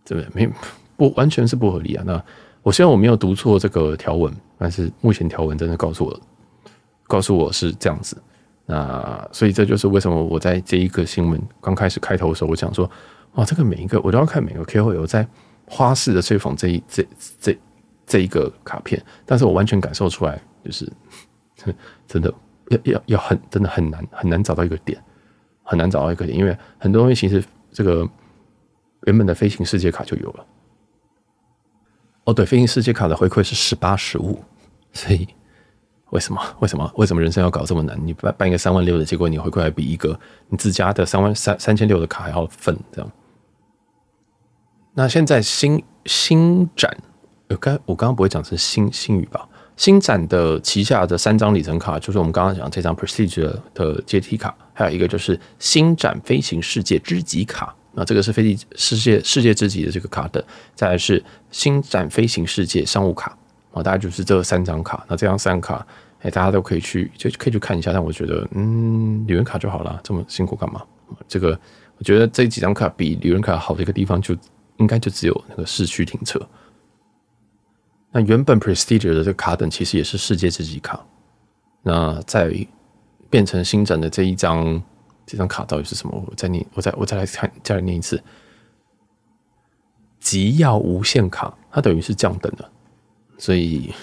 [0.05, 0.47] 对不对？
[0.47, 0.53] 没
[0.97, 2.05] 不完全是不合理啊。
[2.07, 2.23] 那
[2.63, 6.21] 我希望我没有读错这个条文，但是目前条文真的告诉我，
[7.07, 8.17] 告诉我是这样子。
[8.67, 12.89] 那所以这就是为什么我在这一个新闻刚开始开头的时候，我想说，
[13.35, 15.27] 哇，这个每一个我都要看每个 KOL 在
[15.67, 17.07] 花式的吹捧这一这
[17.41, 17.59] 这
[18.07, 20.91] 这一个卡片，但是我完全感受出来，就是
[22.07, 22.33] 真的
[22.69, 25.03] 要要要很真的很难很难找到一个点，
[25.63, 28.09] 很难找到一个点，因为很多东西其实这个
[29.07, 30.47] 原本的飞行世界卡就有了。
[32.25, 34.43] 哦，对，飞行世界卡的回馈是十八十五，
[34.93, 35.29] 所以。
[36.11, 36.43] 为什么？
[36.59, 36.93] 为什么？
[36.97, 37.97] 为什么人生要搞这么难？
[38.05, 43.09] 你办办一个三万六的，结果你回馈还比一个你自家的三万三三千六的卡还要分，这样。
[44.95, 46.93] 那现在新新展，
[47.47, 49.49] 呃，刚我刚刚不会讲成新新语吧？
[49.77, 54.53] 新展的旗下的三张里程卡，就是我们刚刚讲这张 Prestige 的阶梯卡，
[54.85, 57.75] 还有一个就是星展飞行世界知己卡。
[57.93, 63.37] 那这个是飞机世界世界知己的这个卡的，再来是星展飞行世界商务卡。
[63.73, 65.87] 啊，大概就是这三张卡，那这张三卡，
[66.23, 67.93] 哎、大家都可以去，就可以去看一下。
[67.93, 70.83] 但我觉得，嗯，旅人卡就好了，这么辛苦干嘛？
[71.29, 71.57] 这个，
[71.97, 74.37] 我觉得这几张卡比旅人卡好的一个地方，就
[74.79, 76.41] 应该就只有那个市区停车。
[78.11, 81.01] 那原本 Prestige 的这个卡等其实也是世界知己卡，
[81.83, 82.53] 那在
[83.31, 84.83] 变成新展的这一张，
[85.25, 86.23] 这张卡到底是什么？
[86.27, 88.23] 我再念，我再我再来看，再来念一次，
[90.19, 92.69] 极耀无限卡，它等于是降等的。
[93.39, 93.95] 所以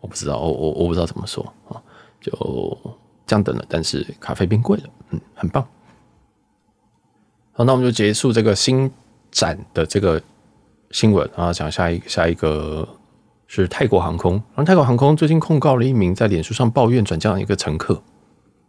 [0.00, 1.80] 我不知道，我我我不知道怎么说啊，
[2.20, 2.76] 就
[3.26, 5.62] 降等了，但是咖啡变贵了，嗯，很棒。
[7.52, 8.90] 好，那我们就结束这个新
[9.30, 10.20] 展的这个
[10.90, 12.88] 新闻，啊讲下一下一个
[13.46, 18.02] 是泰国航空，然后泰国航空最近控告了一名在脸书上抱怨转降的一个乘客，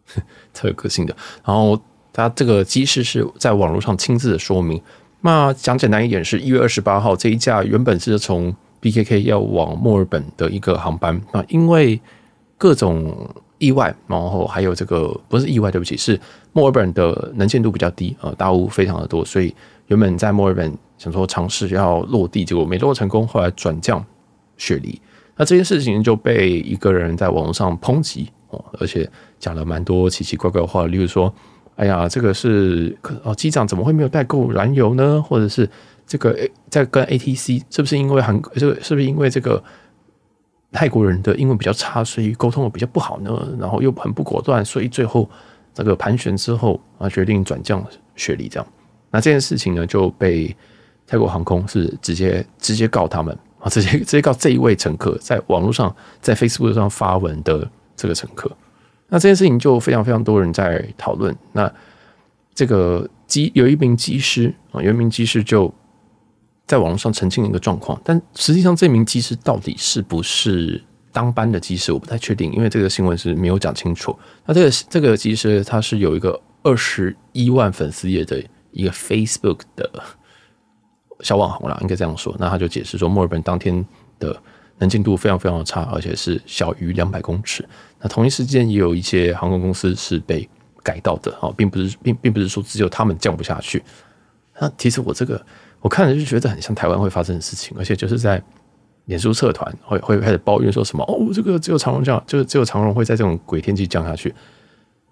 [0.54, 1.80] 特有个性的，然后
[2.14, 4.82] 他这个机师是在网络上亲自的说明，
[5.22, 11.20] 那讲简单一点，是一月二十八号这一架原本是从 BKK 要往墨尔本的一个航班。
[11.32, 12.00] 啊，因为
[12.58, 16.20] 各种意外，然后还有这个不是意外，对不起，是
[16.54, 19.54] 墨尔本的能见度比较低啊，大雾非常的多，所以
[19.88, 24.06] 原本在墨尔本想说尝试要落地，结果没落成功，后来转降
[24.58, 25.02] 雪梨。
[25.36, 29.10] 那这件事情就被一个人在网络上抨击哦，而且
[29.40, 31.34] 讲了蛮多奇奇怪怪的话，例如说，
[31.76, 35.22] 哎呀，这个是哦，机长怎么会没有带够燃油呢？
[35.22, 35.70] 或者是。
[36.08, 36.38] 这个
[36.70, 39.60] 在跟 ATC 是不是因为韩这个是不是因为这个
[40.72, 43.56] 泰国人的英文比较差，所以沟通的比较不好呢？
[43.60, 45.28] 然后又很不果断，所以最后
[45.74, 47.84] 这个盘旋之后啊，决定转降
[48.16, 48.68] 雪梨这样。
[49.10, 50.56] 那这件事情呢，就被
[51.08, 58.50] 泰国航空是直接直接告他们啊，直接直接告这一位乘客在网络上在 Facebook 上发文的这个乘客。
[59.10, 61.36] 那这件事情就非常非常多人在讨论。
[61.54, 61.72] 那
[62.54, 65.74] 这个机有一名机师啊，有一名机师就。
[66.68, 74.18] 在网络上澄清一个状况，但实际上这名机师到底是不是当班的机师，我不太确定，因为这个新闻是没有讲清楚。
[74.48, 79.88] 那这个这个机师他是有一个二十一万粉丝页的一个 Facebook 的
[81.22, 82.36] 小网红啦，应该这样说。
[82.40, 83.86] 那他就解释说，墨尔本当天
[84.20, 84.36] 的
[84.78, 87.68] 能见度非常非常的差，而且是小于两百公尺。
[88.00, 90.48] 那同一时间也有一些航空公司是被
[90.84, 93.84] 改道的哦，并不是并并不是说只有他们降不下去。
[94.60, 95.44] 那其实我这个。
[95.82, 98.42] 我看了就觉得很像台湾会发生的事情，而且就是在
[99.04, 104.34] 脸书社团会会开始抱怨说什么哦，这个只有长荣降，就是只有长荣会在这种鬼天气降下去。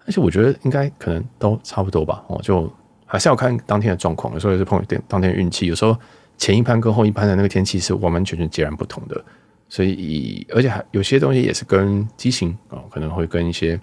[0.04, 2.68] 而且我觉得应该可能都差不多吧，哦，就
[3.06, 5.96] 还是要看当天的状况，有时候也是碰当天运气，有时候
[6.38, 9.24] 前一盘跟后一盘的那个天气是完完全全截然不同的，
[9.68, 13.80] 所以而且还有些东西也是跟机型啊，可能会跟一些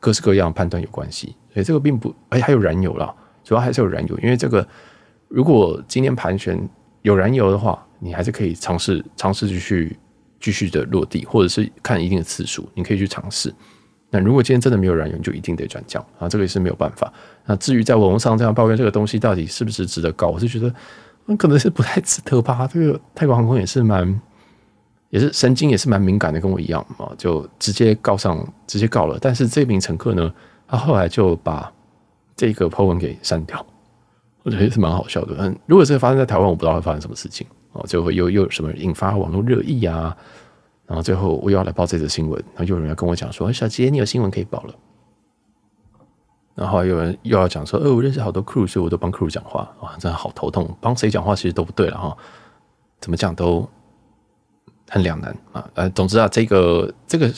[0.00, 4.66] 各式各样的判断有关系，所以这个并不，而且还有燃油啦，主要还是有燃油，因为这个。
[5.28, 6.56] 如果今天盘旋
[7.02, 9.98] 有燃油的话，你还是可以尝试尝试继续
[10.38, 13.52] 继续的落地，或者是看一定的次数，你可以去尝试。
[14.22, 17.12] 如果今天真的没有燃油，就一定得转降啊，这个也是没有办法。
[17.44, 20.72] 那至于在网络上这样抱怨这个东西到底是不是值得告，我是觉得
[21.24, 22.68] 那可能是不太值得吧。
[22.72, 24.20] 这个泰国航空也是蛮
[25.10, 29.18] 也是神经也是蛮敏感的，跟我一样啊，就直接告上直接告了。
[29.20, 30.32] 但是这名乘客呢，
[30.66, 31.72] 他后来就把
[32.36, 33.64] 这个 po 文给删掉。
[34.42, 35.34] 我觉得也是蛮好笑的。
[35.38, 37.84] 嗯，如果这个发生在台湾，我不知道会发生什么事情哦。
[37.88, 40.16] 就会又又有什么引发网络热议啊？
[40.86, 44.74] 然后最后我又要来报这则新闻，然后又有人要跟我讲说：“小杰，你有新闻可以报了。”
[46.54, 52.16] 然后有人又要讲说：“呃，我认识好多 crew，所以我都帮 crew 讲话。”哇，真的好头痛，帮谁讲话其实都不对了哈。
[53.00, 53.68] 怎么讲都
[54.88, 55.68] 很两难啊。
[55.74, 57.30] 呃，总之啊，这个这个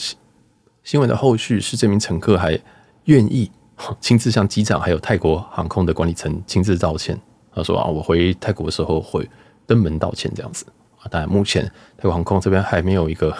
[0.83, 2.57] 新闻的后续是这名乘客还
[3.05, 3.51] 愿意
[3.99, 7.19] 亲自向机长还有泰国航空的管理层亲自道歉。
[7.51, 9.27] 他说啊，我回泰国的时候会
[9.65, 10.65] 登门道歉这样子
[11.01, 11.07] 啊。
[11.09, 11.65] 当然，目前
[11.97, 13.35] 泰国航空这边还没有一个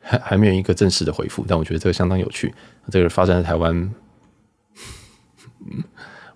[0.00, 2.54] 还还没有一个正式的回复，但我觉得这个相当有趣。
[2.90, 3.94] 这个发生在台湾，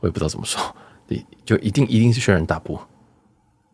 [0.00, 0.60] 我也不知道怎么说，
[1.44, 2.80] 就一定一定是轩然大波。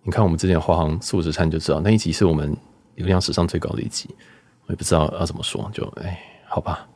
[0.02, 2.56] 你看我们之前华航素质餐就知道，那一集是我们
[2.94, 4.08] 流量史上最高的一集，
[4.66, 6.88] 我也不知道要怎么说，就哎，好吧。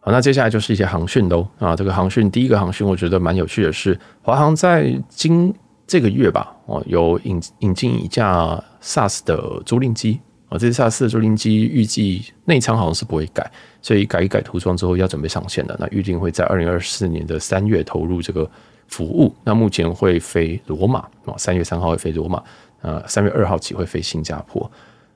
[0.00, 5.54] 好，那接下来就是一些航讯喽啊，这个航讯第一个航讯，我觉得蛮有趣的是，华航在今
[5.86, 18.50] 这个月吧，哦，有引引进一架 SARS 的租赁机啊，这 SARS 的租赁机预计内舱好像是不会改，所以改一改涂装之后要准备上线了，那预定会在二零二四年的三月投入这个。
[18.88, 22.40] 服务，那目前会飞罗马啊，三月三号会飞罗马，
[22.82, 24.70] 呃，三月二号起会飞新加坡，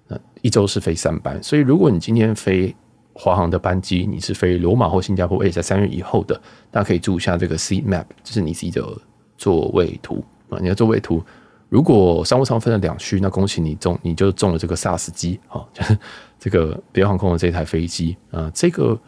[0.09, 2.75] 那一周是飞三班，所以如果你今天飞
[3.13, 6.35] 华航的班机，你是飞罗马或新加坡，而且在三月以后的，
[6.69, 8.85] 大家可以注意一下这个 seat map，就是你自己的
[9.39, 10.21] 座位图
[10.51, 11.23] 啊，你的座位图，
[11.69, 15.99] 如果商务舱分了两区，那恭喜你中，你就中了这个 SARS 机啊，就是
[16.39, 18.99] 这个北航空的这台飞机啊，这个。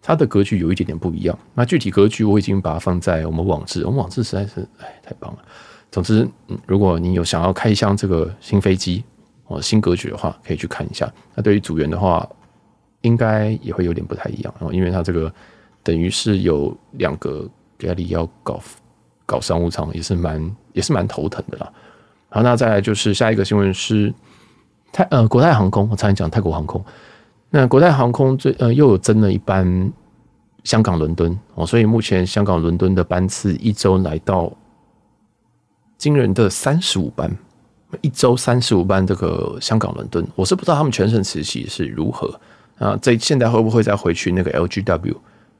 [0.00, 1.36] 它的格局有一点点不一样。
[1.54, 5.38] 那具体格局我已经把它放在我们网志，我们网志实在是哎太棒了。
[5.90, 9.02] 总之，嗯，如果你有想要开箱这个新飞机
[9.48, 11.12] 哦新格局的话，可以去看一下。
[11.34, 12.26] 那对于组员的话，
[13.00, 15.30] 应该也会有点不太一样哦，因为它这个
[15.82, 18.60] 等于是有两个 galley 要搞
[19.26, 20.40] 搞商务舱，也是蛮
[20.78, 21.72] 也是蛮头疼的啦。
[22.28, 24.14] 好，那再来就是下一个新闻是
[24.92, 26.82] 泰呃国泰航空，我差点讲泰国航空。
[27.50, 29.92] 那国泰航空最呃又有增了一班
[30.62, 34.52] 香港伦敦哦，所以目前香港伦敦的班次一周来到
[35.96, 37.28] 惊人的三十五班，
[38.02, 42.38] 一周三十五班这个香港伦敦，我是不知道他们全程磁吸是如何
[42.78, 45.16] 啊，这现在会不会再回去那个 LGW，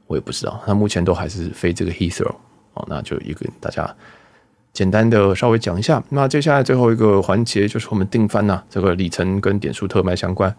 [0.07, 0.61] 我也不知道。
[0.65, 2.35] 那目前都还是飞这个 Heathrow
[2.75, 3.93] 哦，那就一个大家
[4.73, 6.03] 简单的稍微讲一下。
[6.09, 10.53] 那接下来最后一个环节就是我们订番呐，这个里程跟点数特卖相关。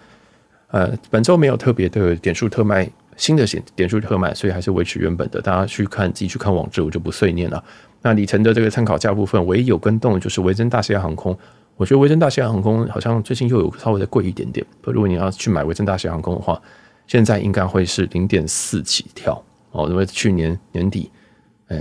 [0.69, 5.41] 呃，本周没有特别的点数特卖，新的点点数特卖，所以还是维持原本的。
[5.41, 7.63] 大家去看自己去看网址，我就不碎念了。
[8.03, 11.37] 那里程的这个参考价部分，唯一有跟动的就是维珍大西洋航空。
[11.77, 14.65] 我觉得维珍大西洋航空好像最近又有稍微的贵一点点。
[14.85, 16.61] 如果你要去买维珍大西洋航空的话，
[17.07, 19.43] 现在应该会是零点四起跳
[19.73, 21.11] 哦，因为去年年底，
[21.71, 21.79] 呃，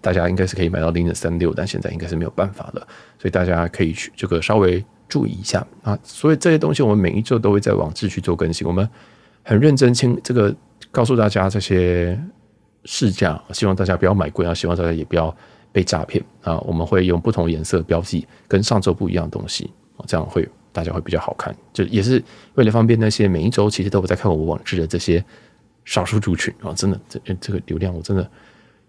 [0.00, 4.82] 大家应该是可以买到零点三六，但现在应该是没有办法了，所以大家可以去这个稍微。
[5.06, 5.96] 注意一下啊！
[6.02, 8.66] 所以这些东西我们每一周都会在网志去做更新。
[8.66, 8.88] 我们
[9.42, 10.52] 很认真清这个
[10.90, 12.18] 告诉大家这些
[12.86, 15.32] 市价，希望大家不要买贵啊，希望大家也不要
[15.70, 16.58] 被诈骗啊。
[16.60, 21.54] 我们会用不同颜色标记跟上周不一样的东西啊，这样会大家会比较好看。
[21.72, 22.20] 就也是
[22.54, 25.22] 为了方便那些每一周其实都有在看我们网志的这些
[25.84, 28.28] 少数族群啊，真的这这个流量我真的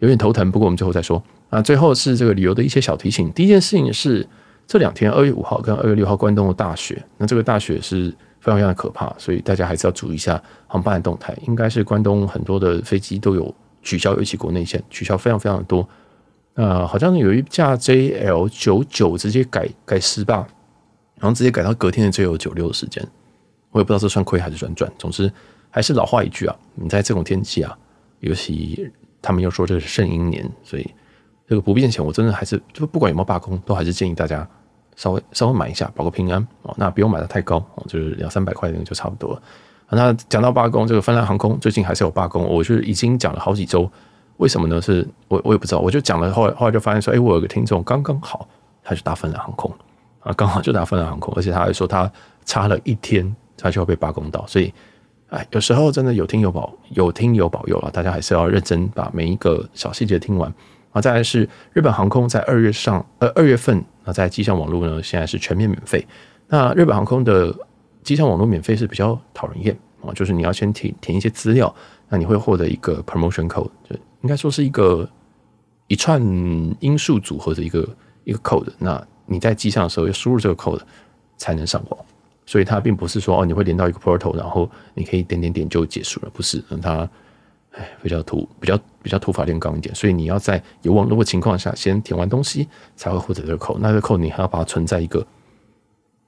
[0.05, 0.49] 有点头疼。
[0.51, 1.61] 不过我们最后再说啊。
[1.61, 3.31] 最后是这个旅游的一些小提醒。
[3.33, 4.27] 第一件事情是。
[4.67, 11.37] 这两天，二月五号跟二月六号，关东的大雪，那这个大雪是非常非常的可怕，所以大家还是要注意一下航班的动态。
[11.45, 13.53] 应该是关东很多的飞机都有
[13.83, 15.87] 取消，尤其国内线取消非常非常的多。
[16.55, 20.35] 呃，好像有一架 JL 九九直接改改失败，
[21.19, 23.07] 然后直接改到隔天的 JL 九六的时间，
[23.69, 24.91] 我也不知道这算亏还是算赚。
[24.97, 25.31] 总之，
[25.69, 27.77] 还是老话一句啊，你在这种天气啊，
[28.21, 28.91] 尤其
[29.25, 30.87] 他们又说这是肾阴年，所以。
[31.47, 34.47] 这个不变钱，我真的还是就不管有没有罢工，都还是建议大家
[34.95, 36.73] 稍微稍微买一下，保个平安哦。
[36.75, 39.41] 那不用买的太高，就是两三百块那个就差不多了。
[39.91, 43.87] 那讲到罢工，这个芬兰航空最近还是有罢工，我就已经讲了好几周。
[44.37, 44.81] 为什么呢？
[44.81, 48.47] 是我我也不知道，我就讲了，后来后来就发现说，哎，我有个听众刚刚好，
[48.83, 49.71] 他就搭芬兰航空
[50.21, 52.11] 啊，刚好就搭芬兰航空，而且他还说他
[52.43, 54.43] 差了一天，他就要被罢工到。
[54.47, 54.73] 所以，
[55.29, 60.53] 哎，有时候真的有听有保，有听有保佑了，大家还是要认真把每一个小细节听完。
[60.91, 66.05] 啊，再来是日本航空在二月上，呃，二月份啊，在机上网络呢，现在是全面免费。
[66.47, 67.53] 那日本航空的
[68.01, 71.73] 机上网络免费是比较讨人厌啊，就是你要先填填一些资料，
[72.07, 75.09] 那你会获得一个 promotion code，就应该说是一个
[75.87, 76.21] 一串
[76.79, 77.85] 因数组合的一个
[78.23, 78.69] 一个 code。
[78.77, 80.79] 那你在机上的时候要输入这个 code
[81.35, 81.99] 才能上网，
[82.45, 87.09] 所以它并不是说哦，你会连到一个 portal，然后你可以点点点就结束了，不是，它。
[87.77, 93.77] 哎，比较突，比较比较土法炼钢一点，所以你要在有网络的情况下先填完东西，才会获得这个扣。
[93.79, 95.19] 那这个扣你还要把它存在一个，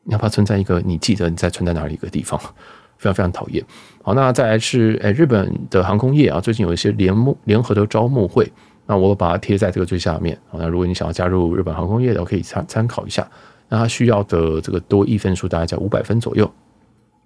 [0.04, 2.38] 你要把它存在一个你记得你在存在哪里一个地方，
[3.00, 3.64] 非常非常讨厌。
[4.04, 8.52] 好，那再来是哎，日本的航空业啊，最近有一些联募联合的招募会，
[8.86, 10.38] 那我把它贴在这个最下面。
[10.50, 13.26] 好，那如果你想要加入日本航空业的，我可以参参考一下。
[13.70, 16.50] 那它需要的这个多益分数大概在五百分左右。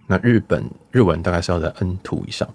[0.08, 2.48] 那日本日文大概是要在 N two 以上，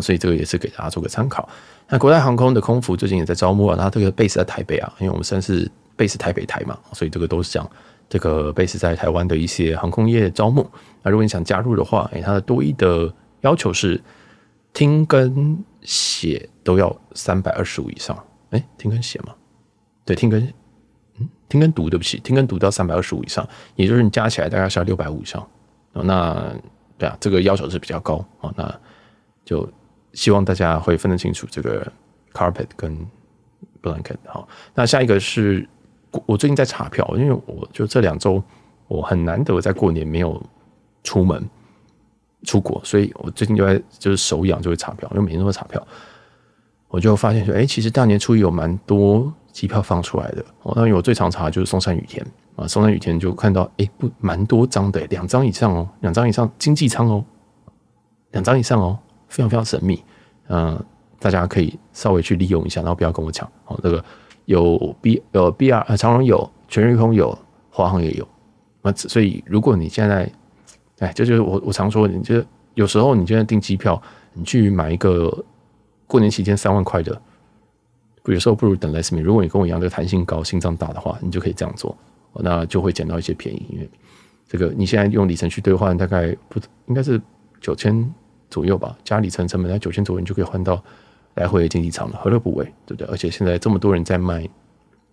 [0.00, 1.48] 所以这个也是给大家做个参考。
[1.88, 7.68] 那国泰航空的空服最近也在招募啊，它这个 base 在台北啊，因为我们算是 base 台北台嘛，所以这个都是讲
[8.08, 10.68] 这个 base 在台湾的一些航空业招募。
[11.02, 13.10] 那如果你想加入的话，哎，它的多益的
[13.40, 13.98] 要求是
[14.74, 18.22] 听跟写都要三百二十五以上。
[18.50, 19.34] 哎，听跟写吗？
[20.04, 20.52] 对，听跟，
[21.48, 25.46] 听跟读，对不起，听跟读到三百二十五以上，也就是你加起来大概是要六百五以上。
[25.92, 26.52] 那
[26.96, 28.52] 对啊，这个要求是比较高啊。
[28.56, 28.80] 那
[29.44, 29.68] 就
[30.12, 31.90] 希望大家会分得清楚这个
[32.32, 32.96] carpet 跟
[33.82, 34.16] blanket。
[34.26, 35.66] 好，那下一个是
[36.26, 38.42] 我最近在查票，因为我就这两周
[38.86, 40.40] 我很难得在过年没有
[41.02, 41.48] 出门
[42.44, 45.84] 出国，所以我最近就在就是手痒就会查票，因为每天都会查票。
[46.88, 50.44] 我就发现说，哎，其实大年初一有蛮多机票放出来的。
[50.62, 57.24] 哦，那因为我最常查就是松山雨田啊，松山雨田就看到，哎，不，蛮多张的，两张以上哦，两张以上经济舱哦，
[58.30, 58.96] 两张以上哦，
[59.26, 60.00] 非常非常神秘。
[60.46, 60.80] 嗯，
[61.18, 63.50] 大家可以稍微去利用一下，然后不要跟我抢。
[63.66, 64.04] 哦，这个
[64.44, 67.36] 有 B 有 BR 长荣有，全日空有，
[67.70, 68.28] 华航也有。
[68.82, 70.30] 那所以如果你现在，
[71.00, 72.40] 哎，这就是我我常说，你就
[72.74, 74.00] 有时候你现在订机票，
[74.34, 75.44] 你去买一个。
[76.10, 77.20] 过年期间三万块的，
[78.32, 79.22] 有时候不如等 last minute。
[79.22, 81.96] 如果你跟我一样，这弹性高、心脏大的话，你就可以这样做，
[82.34, 83.66] 那就会捡到一些便宜。
[83.70, 83.88] 因为
[84.48, 87.20] 这个你现在用里程去兑换，大概不应该是
[87.60, 88.14] 九千
[88.50, 90.82] 左右吧，加里程成本在九千左右，你就可以换到
[91.34, 92.64] 来回的经济舱了，何乐不为？
[92.86, 93.06] 对不对？
[93.08, 94.48] 而且现在这么多人在卖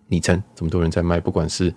[0.08, 1.72] 里程，这么多人在卖，不管是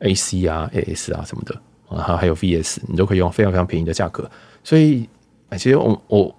[0.00, 4.30] AC 啊、AS 啊什么的，啊还有 VS，你都可以用非常非常便宜的价格。
[4.64, 5.08] 所以，
[5.52, 6.36] 其实我我。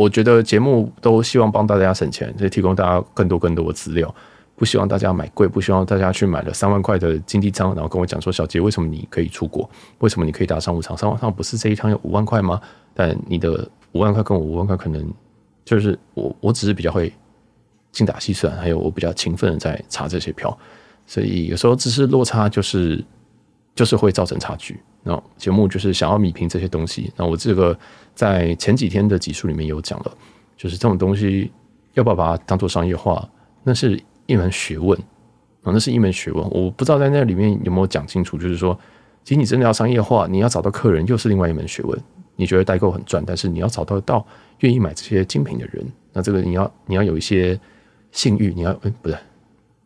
[0.00, 4.14] 我觉得节目都希望帮大家省钱，所以提供大家更多更多的资料。
[4.56, 9.68] 不希望大家买贵，不希望大家去买了三万块的经济舱，然后跟我讲说：“小杰，为什么你可以出国？
[9.98, 10.96] 为什么你可以搭商务舱？
[10.96, 12.60] 商务舱不是这一趟有五万块吗？
[12.94, 15.06] 但你的五万块跟我五万块可能
[15.64, 17.12] 就是我，我只是比较会
[17.92, 20.56] 精打细算，还有我比较勤奋的在查这些票，
[21.06, 23.02] 所以有时候只是落差就是
[23.74, 27.12] 就是会造成差距。”那节目就是想要弭平这些东西。
[27.16, 27.78] 那我这个
[28.14, 30.12] 在前几天的集数里面有讲了，
[30.56, 31.50] 就是这种东西
[31.94, 33.26] 要不要把它当做商业化，
[33.64, 34.98] 那是一门学问
[35.62, 36.50] 啊，那是一门学问。
[36.50, 38.78] 我不知道在那里面有没有讲清楚，就是说，
[39.24, 41.98] 其实你真的要商业化，你要找到客人又是另外一门学问。
[42.36, 44.26] 你觉得代购很赚，但是你要找到到
[44.60, 47.58] 愿意买这些精品的人，那这个你要你要有一些
[48.12, 49.18] 信誉，你要嗯不对，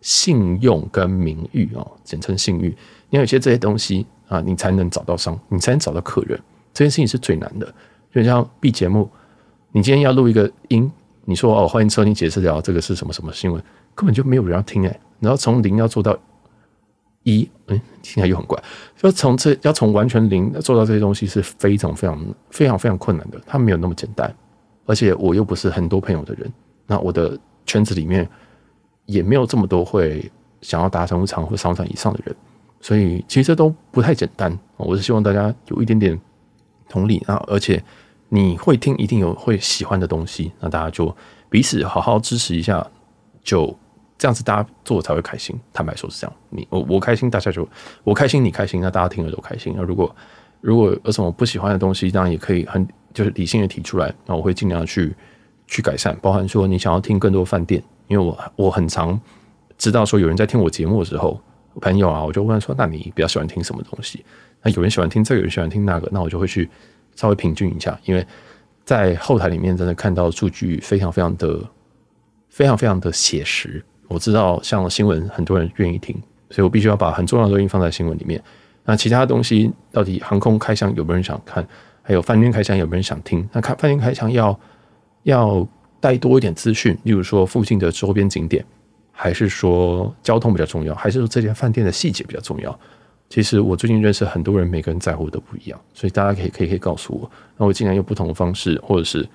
[0.00, 2.76] 信用跟名誉哦，简称信誉，
[3.14, 4.04] 你要有些这些东西。
[4.26, 6.40] 啊，你才能找到商，你才能找到客人，
[6.72, 7.74] 这件事情是最难的。
[8.10, 9.08] 就像 B 节目，
[9.70, 10.90] 你今天要录一个音，
[11.26, 13.62] 你说哦，欢迎收听解释聊，这个是什么什么新闻，
[13.94, 15.00] 根本就没有人要听哎。
[15.20, 16.16] 然后从零要做到
[17.24, 18.60] 一，嗯，听起来又很怪。
[19.02, 24.34] 要从这要从完全零做到这些东西是非常非常非常非常困难的，它没有那么简单。
[24.86, 26.50] 而且我又不是很多朋友的人，
[26.86, 28.26] 那我的圈子里面
[29.04, 32.34] 也没有这么多会想要达成商务舱或商场以上的人。
[32.84, 36.20] 所以其实这都不太简单，我是希望大家有一点点
[36.86, 37.82] 同理啊，而且
[38.28, 41.16] 你会听，一定有会喜欢的东西，那大家就
[41.48, 42.86] 彼此好好支持一下，
[43.42, 43.74] 就
[44.18, 45.58] 这样子大家做才会开心。
[45.72, 47.66] 坦白说是这样，你我我开心，大家就
[48.02, 49.72] 我开心，你开心，那大家听了都开心。
[49.74, 50.14] 那如果
[50.60, 55.16] 如果有什么不喜欢的东西，当然也可以很就是理性的提出来，那我会尽量去
[55.66, 59.18] 去改善，包含说你想要听更多饭店，因为我我很常
[59.78, 61.40] 知道说有人在听我节目的时候。
[61.80, 64.24] 朋友啊，我就问说：“那你比较喜欢听什么东西？”
[64.62, 66.68] 那有人喜欢听这个，有人喜欢听那个，那我就会去
[67.14, 67.98] 稍微平均一下。
[68.04, 68.26] 因为
[68.84, 71.60] 在后台里面真的看到数据非常非常的、
[72.48, 73.84] 非常非常的写实。
[74.08, 76.14] 我知道像新闻很多人愿意听，
[76.50, 78.42] 所以我必须要把很重要的东西放在新闻里面。
[78.84, 81.66] 那其他东西到底航空开箱有没有人想看？
[82.02, 83.48] 还有饭店开箱有没有人想听？
[83.50, 84.60] 那看饭店开箱要
[85.22, 85.66] 要
[86.00, 88.62] 带多一点资讯，例如说附近的周边景点。
[89.16, 92.78] 还是说交通比较重要，还是说这间饭店的细节比较重要？
[93.30, 99.26] 其实我最近认识很多人，每个人在乎的不一样，所以大家可以可以可以告诉我，那我尽量用不同的方式，或者是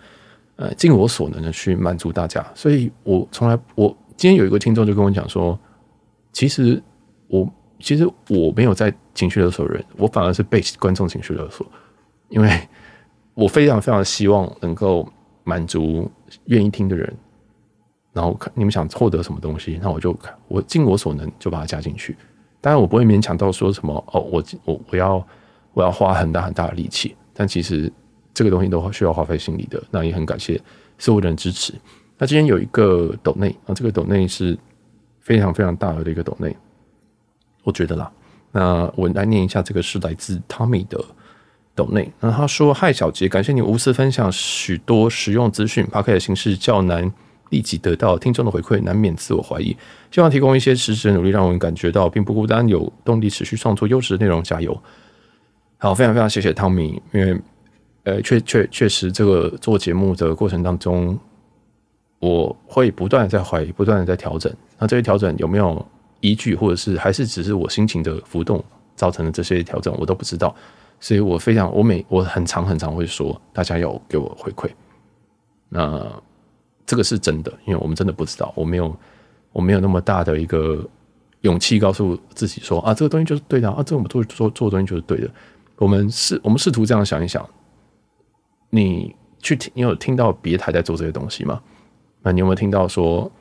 [0.57, 2.45] 呃尽我所能的去满足大家。
[2.53, 5.57] 所以我从来我今天有一个听众就跟我讲说，
[6.31, 6.81] 其实
[7.27, 7.49] 我
[7.79, 11.65] 其实我没有在情绪勒索人，我反而是被观众情绪勒索，
[12.29, 12.49] 因为
[13.33, 15.07] 我非常非常希望能够
[15.43, 16.09] 满足
[16.45, 17.11] 愿意听的人。
[18.13, 22.15] 然后看你们想获得什么东西，那我就我尽我所能就把它加进去。
[22.61, 25.27] 当然我不会勉强到说什么哦，我我我要
[25.73, 27.15] 我要花很大很大的力气。
[27.33, 27.91] 但其实
[28.33, 29.81] 这个东西都需要花费心力的。
[29.91, 30.59] 那也很感谢
[30.97, 31.73] 所有人支持。
[32.17, 34.57] 那今天有一个抖内啊，这个抖内是
[35.21, 36.53] 非常非常大额的一个抖内，
[37.63, 38.11] 我觉得啦，
[38.51, 41.01] 那我来念一下，这个是来自 Tommy 的
[41.73, 42.11] 斗内。
[42.19, 45.85] 那他说：“嗨，小杰，感谢你无私分享许多实用资讯。
[45.85, 47.09] Podcast 的形式较难
[47.49, 49.75] 立即得到听众的回馈，难免自我怀疑。
[50.11, 54.43] 希望提供一些实质的努力，让我们感觉到并不孤单，有动力持续创作优质的内容。
[54.43, 54.79] 加油！
[55.77, 57.39] 好，非常非常谢谢汤米因为
[58.03, 61.17] 呃，确确确实，这个做节目的过程当中，
[62.19, 64.51] 我会不断的在怀疑，不断的在调整。
[64.77, 65.85] 那这些调整有没有
[66.21, 68.63] 依据，或者是还是只是我心情的浮动
[68.95, 70.55] 造成的这些调整，我都不知道。
[70.99, 74.69] 所以我非常，我每我很常很常会说，大家要给我回馈。
[75.69, 76.01] 那
[76.89, 78.97] 这个是真的，因为我们真的不知道，我没有，
[79.51, 80.83] 我没有那么大的一个
[81.41, 85.29] 勇气告诉自己说啊，这个东西就是对的啊，这个我们做做做的东西就是对的。
[85.77, 87.47] 我们试我们试图这样想一想，
[88.71, 91.61] 你去听，你有听到别台在做这些东西吗？
[92.23, 93.31] 那你有没有听到说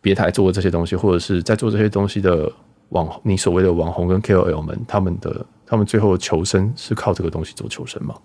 [0.00, 2.52] 别台做的这些东西，或者是在做这些东西的
[2.88, 8.16] 网，你所谓的网红跟 KOL 们，他们的他们最后求生是靠这个东西做求生吗？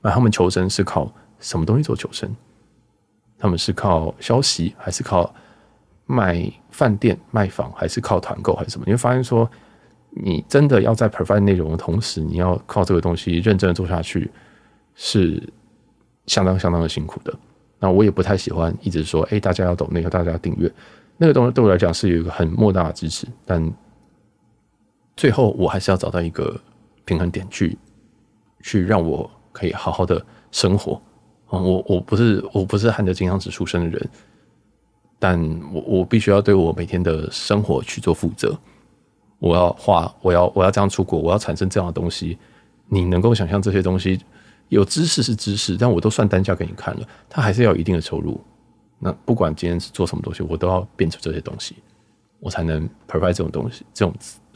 [0.00, 2.34] 那他们求生是靠什么东西做求生？
[3.38, 5.34] 他们是靠消息，还是靠
[6.06, 8.84] 卖饭店、卖房，还是靠团购，还是什么？
[8.86, 9.50] 你会发现说，
[10.10, 14.30] 你真的要在 provide 内容的同时，你要靠这个东西认真的做下去，
[14.94, 15.42] 是
[16.26, 17.34] 相当相当的辛苦的。
[17.78, 20.72] 那我也不太喜欢一直说，哎，大家要懂那个，大家要订阅
[21.18, 23.26] 那个东西，对我来讲是有一个很莫大的支持。
[23.44, 23.70] 但
[25.16, 26.58] 最后，我还是要找到一个
[27.04, 27.76] 平衡点，去
[28.62, 31.00] 去让我可以好好的生活。
[31.48, 34.10] 哦，我我不是我不是含着金汤匙出生的人，
[35.18, 35.40] 但
[35.72, 38.58] 我我必须要对我每天的生活去做负责。
[39.38, 42.38] 我要画，我要我要这样出国，我要产生这样的东西。
[42.88, 44.20] 你能够想象这些东西？
[44.68, 48.40] 有知识是知识，但我都算单价给你看了，它还是要有一定的收入。
[48.98, 51.76] 那不管今天是做什么东西，我都要变出这些东西，
[52.40, 54.12] 我才能 provide 这种东西，这种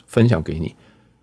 [0.06, 0.74] 分享给你。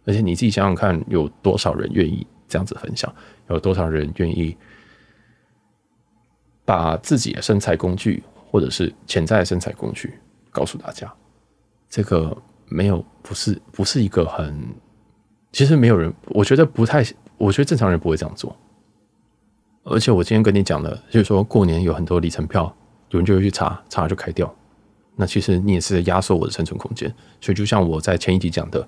[0.05, 3.13] 而且你自己想想看，有多少人愿意这样子分享？
[3.49, 4.55] 有多少人愿意
[6.67, 10.19] 把自己的生财工具，或者是潜在的生财工具，
[10.51, 11.09] 告诉大家？
[11.89, 14.75] 这个没有，不是，不是一个很，
[15.53, 17.01] 其实没有人，我觉得不太，
[17.37, 18.53] 我觉得正常人不会这样做。
[19.85, 22.75] 而且我今天跟你讲的，就是说过年有很多里程票，
[23.11, 24.53] 有人就会去查，查了就开掉。
[25.15, 27.09] 那其实你也是压缩我的生存空间。
[27.39, 28.85] 所以就像我在前一集讲的，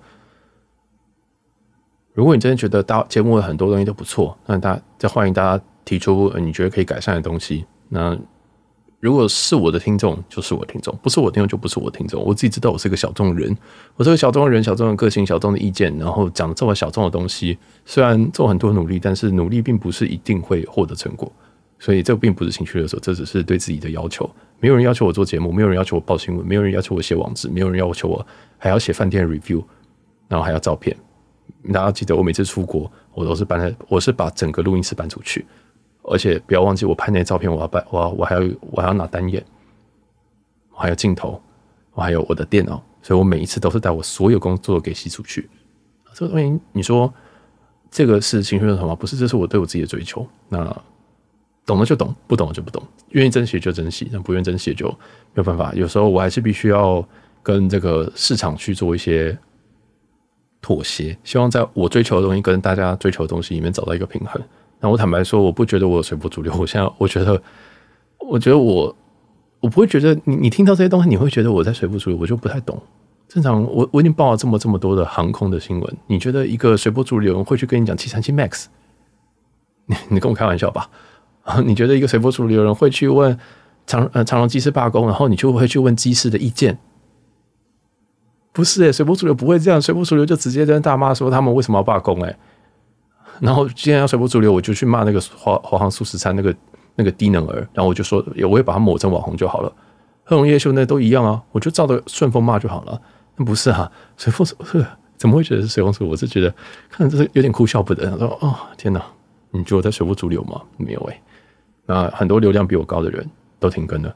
[2.11, 7.65] 如果你真的觉得大节目的很多东西都不错，那大家再欢迎大家提出你觉得可以改善的东西。
[7.89, 8.15] 那
[8.99, 12.23] 如果是我的听众，就是我听众；不是我的听众，就不是我听众。
[12.23, 13.57] 我自己知道我是个小众人，
[13.95, 21.31] 我是个小众人，小众的个性，小众的意见，然后讲这么小众的东西，虽然做很多努力，但是努力并不是一定会获得成果。
[21.79, 24.29] 所以这并不是情绪勒索，这只是对自己的要求。
[24.59, 28.23] 没有人要求我做节目，没有人要求我报新闻，没有人要求我写网址，没有人要求我
[28.59, 29.63] 还要写饭店 review，
[30.27, 30.95] 然后还要照片。
[31.73, 35.45] 大家记得，我每次出国，我都是搬来，我是把整个录音室搬出去。
[36.09, 38.41] 而且不要忘记，我拍那些照片，我要摆，我我还要
[38.71, 39.43] 我还要拿单眼，
[40.71, 41.41] 我还有镜头，
[41.93, 45.49] 我还有我的电脑，所以我每一次都是带我所有工作给吸出去。
[46.13, 47.13] 这个东西，你说
[47.91, 48.95] 这个是情绪认同吗？
[48.95, 50.27] 不是，这是我对我自己的追求。
[50.49, 50.75] 那
[51.65, 52.81] 懂了就懂，不懂了就不懂。
[53.09, 55.71] 愿意珍惜就珍惜，那不愿意珍惜就没有办法。
[55.75, 57.07] 有时候我还是必须要
[57.43, 59.37] 跟这个市场去做一些
[60.61, 64.41] 妥协，希望在我追求的东西跟大家追求的东西里面找到一个平衡。
[64.79, 66.53] 那我坦白说，我不觉得我随波逐流。
[66.57, 67.41] 我现在我觉得，
[68.19, 68.95] 我觉得我
[69.59, 72.81] 我不会觉得你你听到这些东西，你会觉得我在随波逐流，我就不太懂。
[73.27, 78.65] 正常，我我已经报了这么这么多的航空的新闻，你觉得一个随波逐流人会去跟你讲七三七 MAX？
[79.85, 80.89] 你你跟我开玩笑吧？
[81.43, 83.37] 啊，你觉得一个随波逐流人会去问
[83.85, 86.79] 长呃长隆机师罢工，然后你就会去问机师的意见？
[88.51, 92.21] 不是诶，随波逐流不会这样，随波逐流就直接跟大妈说他们为什么要罢工？
[92.23, 92.35] 诶。
[93.39, 96.55] 然后既然要随波逐流，我就去骂那个华华航素食餐那个
[96.95, 99.71] 那个低能儿，然后我就说，我也把他抹成网红就好了。
[100.23, 103.01] 贺龙叶秀那都一样啊，我就照着顺风骂就好了。
[103.35, 104.55] 那不是啊，随风是
[105.17, 106.07] 怎么会觉得是随风逐？
[106.07, 106.53] 我是觉得
[106.89, 108.09] 看着这是有点哭笑不得。
[108.11, 109.03] 他说：“哦，天哪，
[109.51, 110.61] 你觉得我在随波逐流吗？
[110.77, 111.21] 没有诶、
[111.85, 113.27] 那很多流量比我高的人
[113.59, 114.15] 都停更了。”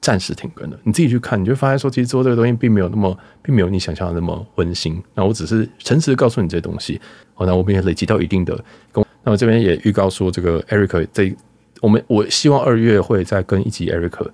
[0.00, 5.02] 暂时停更了，你自己去看，你就发现说，其实做这个东西并没有那么，并没有你想象的那么温馨。
[5.14, 7.00] 那我只是诚实的告诉你这些东西。
[7.34, 9.04] 好，那我们也累积到一定的功。
[9.22, 11.34] 那我这边也预告说，这个 Eric 这
[11.80, 14.30] 我们我希望二月会再跟一集 Eric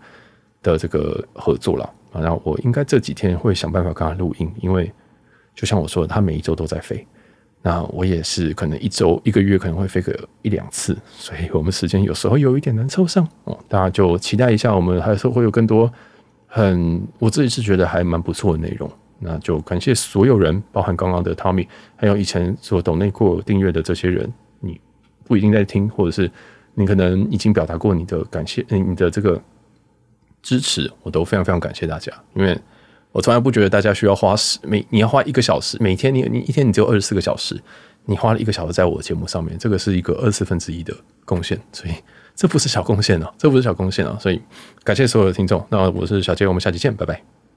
[0.62, 1.84] 的这个合作了。
[2.12, 4.92] 啊，然后我应该这几天会想办法跟他录音，因为
[5.54, 7.04] 就像我说的，他每一周都在飞。
[7.66, 13.58] 那我也是可能一周一个月可能会飞个一两次，所以我们时间有时候有一点难凑上哦。
[13.68, 15.90] 大家就期待一下，我们还是会有更多
[16.46, 18.90] 很我自己是觉得还蛮不错的内容。
[19.18, 24.30] 那就感谢所有人，包含刚刚的 Tommy，还有以前所抖内过订阅的这些人。
[24.60, 24.78] 你
[25.24, 26.30] 不一定在听，或者是
[26.74, 29.40] 你可能已经表达过你的感谢，你的这个
[30.42, 32.12] 支持，我都非常非常感谢大家。
[32.34, 32.58] 因为
[33.14, 37.56] 我从来不觉得大家需要花时每你要花一个小时，每天你你一天你只有二十四个小时，
[38.06, 40.92] 你花了一个小时在我的节目上面，这个是一个二四分之一的
[41.24, 41.94] 贡献，所以
[42.34, 44.42] 这不是小贡献哦，这不是小贡献哦，所以
[44.82, 45.64] 感谢所有的听众。
[45.70, 47.33] 那我是小杰，我们下期见，拜拜。